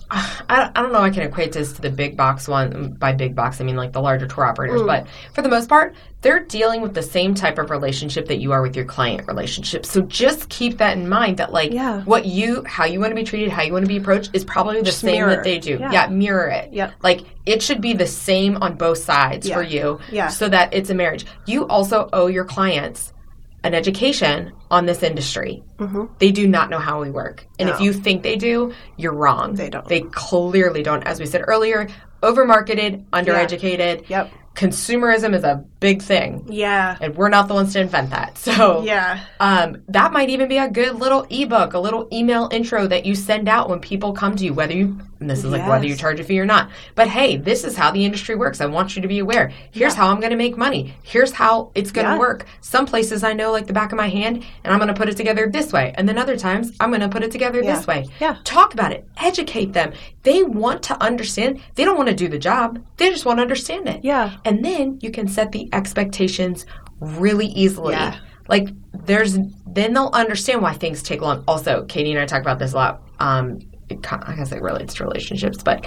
[0.10, 1.00] I, I don't know.
[1.00, 2.92] I can equate this to the big box one.
[2.92, 4.82] By big box, I mean like the larger tour operators.
[4.82, 4.86] Mm.
[4.86, 8.52] But for the most part, they're dealing with the same type of relationship that you
[8.52, 9.84] are with your client relationship.
[9.84, 11.38] So just keep that in mind.
[11.38, 12.02] That like yeah.
[12.02, 14.44] what you, how you want to be treated, how you want to be approached, is
[14.44, 15.30] probably the just same mirror.
[15.30, 15.78] that they do.
[15.78, 15.92] Yeah.
[15.92, 16.72] yeah, mirror it.
[16.72, 19.56] Yeah, like it should be the same on both sides yeah.
[19.56, 19.98] for you.
[20.10, 21.26] Yeah, so that it's a marriage.
[21.46, 23.12] You also owe your clients
[23.66, 25.62] an education on this industry.
[25.78, 26.04] Mm-hmm.
[26.18, 27.46] They do not know how we work.
[27.58, 27.74] And no.
[27.74, 29.54] if you think they do, you're wrong.
[29.54, 29.86] They don't.
[29.88, 31.02] They clearly don't.
[31.02, 31.88] As we said earlier,
[32.22, 34.08] overmarketed, undereducated.
[34.08, 34.24] Yeah.
[34.24, 36.46] Yep consumerism is a big thing.
[36.48, 36.96] Yeah.
[37.00, 38.38] And we're not the ones to invent that.
[38.46, 39.20] So Yeah.
[39.38, 43.14] Um, that might even be a good little ebook, a little email intro that you
[43.14, 45.96] send out when people come to you, whether you and this is like whether you
[45.96, 46.70] charge a fee or not.
[46.94, 48.60] But hey, this is how the industry works.
[48.60, 49.48] I want you to be aware.
[49.70, 50.00] Here's yeah.
[50.00, 50.94] how I'm gonna make money.
[51.02, 52.18] Here's how it's gonna yeah.
[52.18, 52.46] work.
[52.60, 55.16] Some places I know like the back of my hand and I'm gonna put it
[55.16, 55.94] together this way.
[55.96, 57.76] And then other times I'm gonna put it together yeah.
[57.76, 58.06] this way.
[58.20, 58.36] Yeah.
[58.44, 59.08] Talk about it.
[59.16, 59.92] Educate them.
[60.22, 61.60] They want to understand.
[61.76, 62.84] They don't want to do the job.
[62.98, 64.04] They just want to understand it.
[64.04, 64.36] Yeah.
[64.46, 66.66] And then you can set the expectations
[67.00, 67.94] really easily.
[67.94, 68.16] Yeah.
[68.48, 71.44] Like there's then they'll understand why things take long.
[71.48, 73.02] Also, Katie and I talk about this a lot.
[73.18, 73.58] Um,
[73.90, 75.86] I guess it relates to relationships, but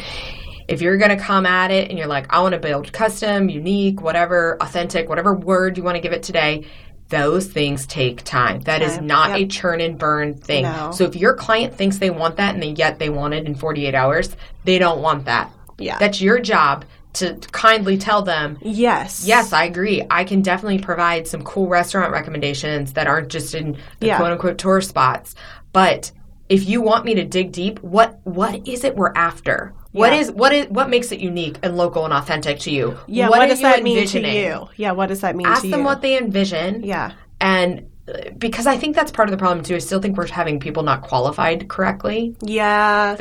[0.68, 3.50] if you're going to come at it and you're like, I want to build custom,
[3.50, 6.66] unique, whatever, authentic, whatever word you want to give it today,
[7.10, 8.60] those things take time.
[8.62, 8.90] That time.
[8.90, 9.40] is not yep.
[9.40, 10.64] a churn and burn thing.
[10.64, 10.92] No.
[10.92, 13.56] So if your client thinks they want that and they yet they want it in
[13.56, 15.52] 48 hours, they don't want that.
[15.80, 15.98] Yeah.
[15.98, 20.06] That's your job to kindly tell them, yes, yes, I agree.
[20.10, 24.18] I can definitely provide some cool restaurant recommendations that aren't just in the yeah.
[24.18, 25.36] quote unquote tour spots.
[25.74, 26.12] But
[26.50, 29.74] if you want me to dig deep, what what is it we're after?
[29.92, 30.20] What yeah.
[30.20, 32.98] is what is what makes it unique and local and authentic to you?
[33.08, 34.70] Yeah, what, what does that mean to you?
[34.76, 35.84] Yeah, what does that mean Ask them you?
[35.84, 36.84] what they envision.
[36.84, 37.14] Yeah.
[37.42, 37.89] And
[38.38, 39.76] because I think that's part of the problem too.
[39.76, 42.36] I still think we're having people not qualified correctly.
[42.42, 43.16] Yeah,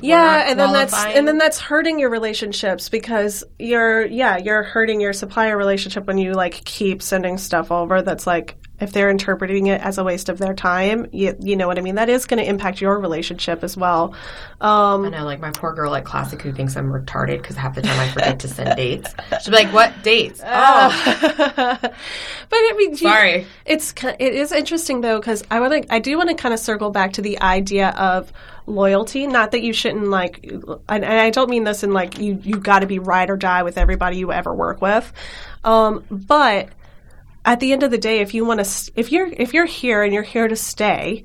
[0.00, 5.00] yeah, and then that's and then that's hurting your relationships because you're yeah you're hurting
[5.00, 9.66] your supplier relationship when you like keep sending stuff over that's like if they're interpreting
[9.66, 11.96] it as a waste of their time, you, you know what I mean?
[11.96, 14.14] That is going to impact your relationship as well.
[14.60, 17.74] Um, I know, like my poor girl at Classic who thinks I'm retarded because half
[17.74, 19.14] the time I forget to send dates.
[19.42, 21.92] She'll be like, "What dates?" Oh, but
[22.52, 23.40] I mean, sorry.
[23.40, 26.52] You, it's it is interesting though because I want to I do want to kind
[26.52, 28.32] of circle back to the idea of
[28.66, 29.26] loyalty.
[29.26, 32.56] Not that you shouldn't like, and, and I don't mean this in like you you
[32.56, 35.12] got to be ride or die with everybody you ever work with,
[35.64, 36.68] um, but
[37.44, 40.02] at the end of the day, if you want to, if you're if you're here
[40.02, 41.24] and you're here to stay,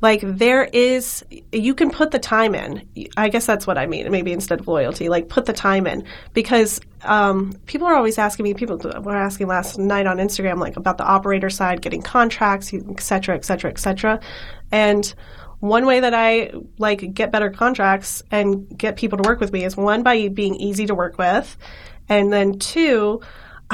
[0.00, 2.88] like there is, you can put the time in.
[3.16, 4.10] I guess that's what I mean.
[4.10, 8.44] Maybe instead of loyalty, like put the time in because um, people are always asking
[8.44, 8.54] me.
[8.54, 13.00] People were asking last night on Instagram, like about the operator side, getting contracts, et
[13.00, 14.20] cetera, et cetera, et cetera,
[14.72, 15.14] and
[15.60, 19.64] one way that I like get better contracts and get people to work with me
[19.64, 21.56] is one by being easy to work with,
[22.08, 23.22] and then two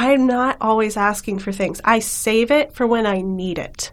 [0.03, 1.79] I'm not always asking for things.
[1.85, 3.93] I save it for when I need it.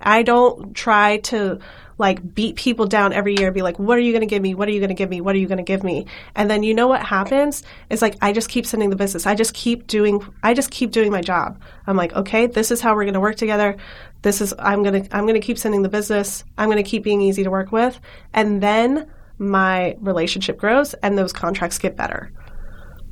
[0.00, 1.58] I don't try to
[1.98, 4.54] like beat people down every year be like what are you going to give me?
[4.54, 5.20] What are you going to give me?
[5.20, 6.06] What are you going to give me?
[6.36, 7.64] And then you know what happens?
[7.90, 9.26] Is like i just keep sending the business.
[9.26, 11.60] I just keep doing i just keep doing my job.
[11.88, 13.76] I'm like okay this is how we're going to work together.
[14.22, 16.44] This is i'm going to i'm going to keep sending the business.
[16.56, 17.98] I'm going to keep being easy to work with.
[18.32, 22.30] And then my relationship grows and those contracts get better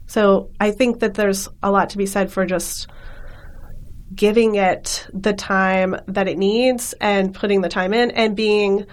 [0.07, 2.89] so I think that there's a lot to be said for just
[4.15, 8.87] giving it the time that it needs and putting the time in and being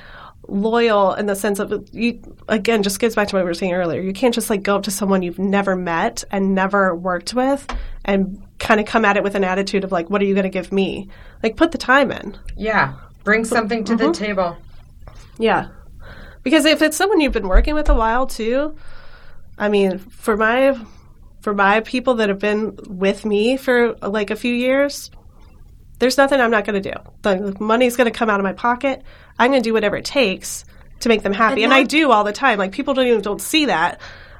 [0.47, 3.73] loyal in the sense of you again just gets back to what we were saying
[3.73, 4.01] earlier.
[4.01, 7.65] You can't just like go up to someone you've never met and never worked with
[8.03, 10.43] and kind of come at it with an attitude of like what are you going
[10.43, 11.09] to give me?
[11.41, 12.37] Like put the time in.
[12.57, 12.95] Yeah.
[13.23, 14.07] Bring something to mm-hmm.
[14.07, 14.57] the table.
[15.37, 15.69] Yeah.
[16.41, 18.75] Because if it's someone you've been working with a while too
[19.57, 20.77] i mean for my
[21.43, 25.11] for my people that have been with me for like a few years,
[25.99, 26.97] there's nothing I'm not going to do.
[27.21, 29.03] The money's going to come out of my pocket.
[29.37, 30.63] I'm going to do whatever it takes
[31.01, 32.57] to make them happy, and, and I do all the time.
[32.57, 33.99] Like people don't even don't see that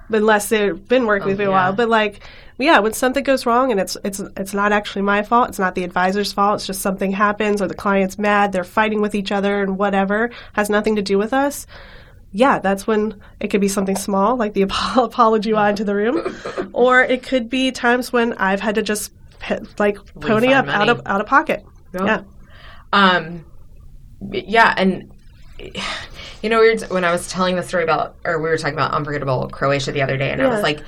[0.10, 1.74] unless they've been working oh, with me a while.
[1.74, 2.22] But like,
[2.58, 5.50] yeah, when something goes wrong and it's it's it's not actually my fault.
[5.50, 6.56] It's not the advisor's fault.
[6.56, 8.54] It's just something happens, or the client's mad.
[8.54, 11.68] They're fighting with each other, and whatever has nothing to do with us
[12.34, 14.64] yeah, that's when it could be something small, like the
[14.98, 16.36] apology line to the room,
[16.74, 19.14] or it could be times when I've had to just
[19.80, 20.78] like pony Refund up money.
[20.78, 21.64] out of out of pocket.
[21.94, 22.04] Yep.
[22.06, 22.22] Yeah.
[22.92, 23.46] Um.
[24.32, 25.12] Yeah, and
[26.42, 28.74] You know, we were when I was telling the story about, or we were talking
[28.74, 30.82] about unforgettable Croatia the other day, and I was like,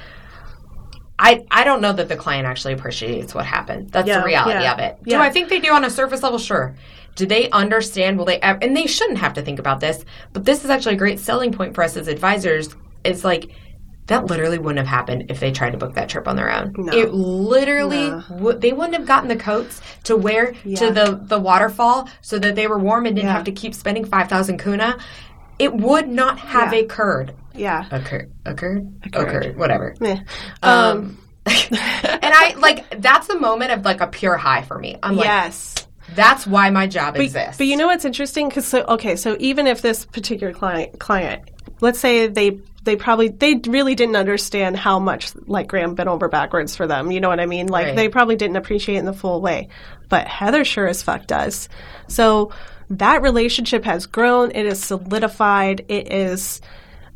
[1.17, 3.89] I, I don't know that the client actually appreciates what happened.
[3.91, 4.97] That's Yeah, the reality yeah, of it.
[5.05, 5.17] yeah.
[5.17, 6.39] Do I think they do on a surface level?
[6.39, 6.75] Sure.
[7.15, 8.17] Do they understand?
[8.17, 8.39] Will they?
[8.41, 10.03] ev- And they shouldn't have to think about this.
[10.33, 12.75] But this is actually a great selling point for us as advisors.
[13.03, 13.51] It's like
[14.07, 16.73] that literally wouldn't have happened if they tried to book that trip on their own.
[16.77, 16.93] No.
[16.93, 18.23] It literally No.
[18.31, 18.61] would.
[18.61, 20.77] They wouldn't have gotten the coats to wear Yeah.
[20.79, 23.33] to the the waterfall so that they were warm and didn't Yeah.
[23.33, 24.97] have to keep spending five thousand kuna.
[25.57, 26.79] It would not have Yeah.
[26.81, 27.33] occurred.
[27.55, 27.85] Yeah.
[27.89, 28.29] Occurred.
[28.45, 28.93] Occurred.
[29.05, 29.27] Occurred.
[29.27, 29.57] Occurred.
[29.57, 29.95] Whatever.
[30.01, 30.19] Meh.
[30.61, 31.73] Um, and
[32.35, 34.97] I like that's the moment of like a pure high for me.
[35.01, 35.84] I'm like, yes.
[36.13, 37.57] That's why my job But, exists.
[37.57, 38.47] but you know what's interesting?
[38.49, 41.49] Because so okay, so even if this particular client client,
[41.81, 46.27] let's say they they probably they really didn't understand how much like Graham bent over
[46.29, 47.11] backwards for them.
[47.11, 47.67] You know what I mean?
[47.67, 47.95] Like Right.
[47.95, 49.69] they probably didn't appreciate in the full way.
[50.07, 51.67] But Heather sure as fuck does.
[52.07, 52.51] So
[52.91, 54.51] that relationship has grown.
[54.51, 55.85] It is solidified.
[55.87, 56.61] It is.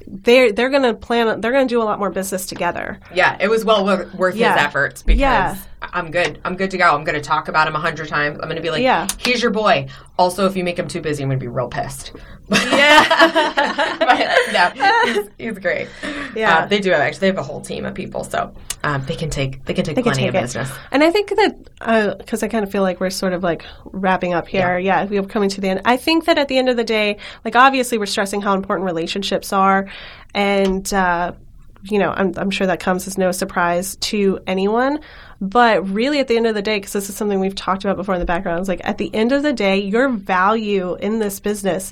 [0.07, 1.39] They're they're gonna plan.
[1.41, 2.99] They're gonna do a lot more business together.
[3.13, 4.53] yeah, it was well wor- worth Yeah.
[4.53, 5.55] his efforts because Yeah.
[5.81, 6.39] I'm good.
[6.45, 6.93] I'm good to go.
[6.93, 8.37] I'm going to talk about him a hundred times.
[8.41, 9.07] I'm going to be like, Yeah.
[9.17, 9.87] he's your boy.
[10.17, 12.11] Also, if you make him too busy, I'm going to be real pissed.
[12.51, 13.95] Yeah.
[13.99, 15.87] but no, he's, he's great.
[16.35, 16.59] Yeah.
[16.59, 17.19] Uh, they do have actually.
[17.19, 19.95] They have a whole team of people, so um, they can take they can take
[19.95, 20.41] They can plenty take of it.
[20.41, 20.71] business.
[20.91, 24.33] And I think that because I kind of feel like we're sort of like wrapping
[24.33, 24.77] up here.
[24.79, 25.05] Yeah.
[25.05, 25.81] we're coming to the end.
[25.85, 28.85] I think that at the end of the day, like obviously we're stressing how important
[28.85, 29.87] relationships are,
[30.33, 31.33] and uh,
[31.83, 34.99] you know I'm, I'm sure that comes as no surprise to anyone.
[35.41, 37.95] But really, at the end of the day, because this is something we've talked about
[37.95, 41.19] before in the background, is like at the end of the day, your value in
[41.19, 41.91] this business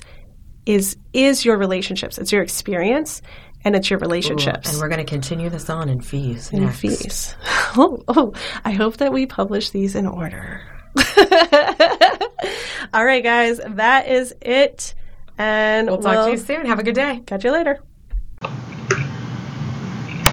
[0.68, 2.18] is is your relationships.
[2.18, 3.22] It's your experience,
[3.64, 4.70] and it's your relationships.
[4.70, 6.50] And we're going to continue this on in fees.
[6.52, 6.80] and next.
[6.80, 7.34] fees.
[7.76, 8.32] Oh, oh,
[8.64, 10.62] I hope that we publish these in order.
[12.94, 14.94] All right, guys, that is it.
[15.36, 16.66] And We'll talk to you soon.
[16.66, 17.22] Have a good day.
[17.26, 17.80] Catch you later.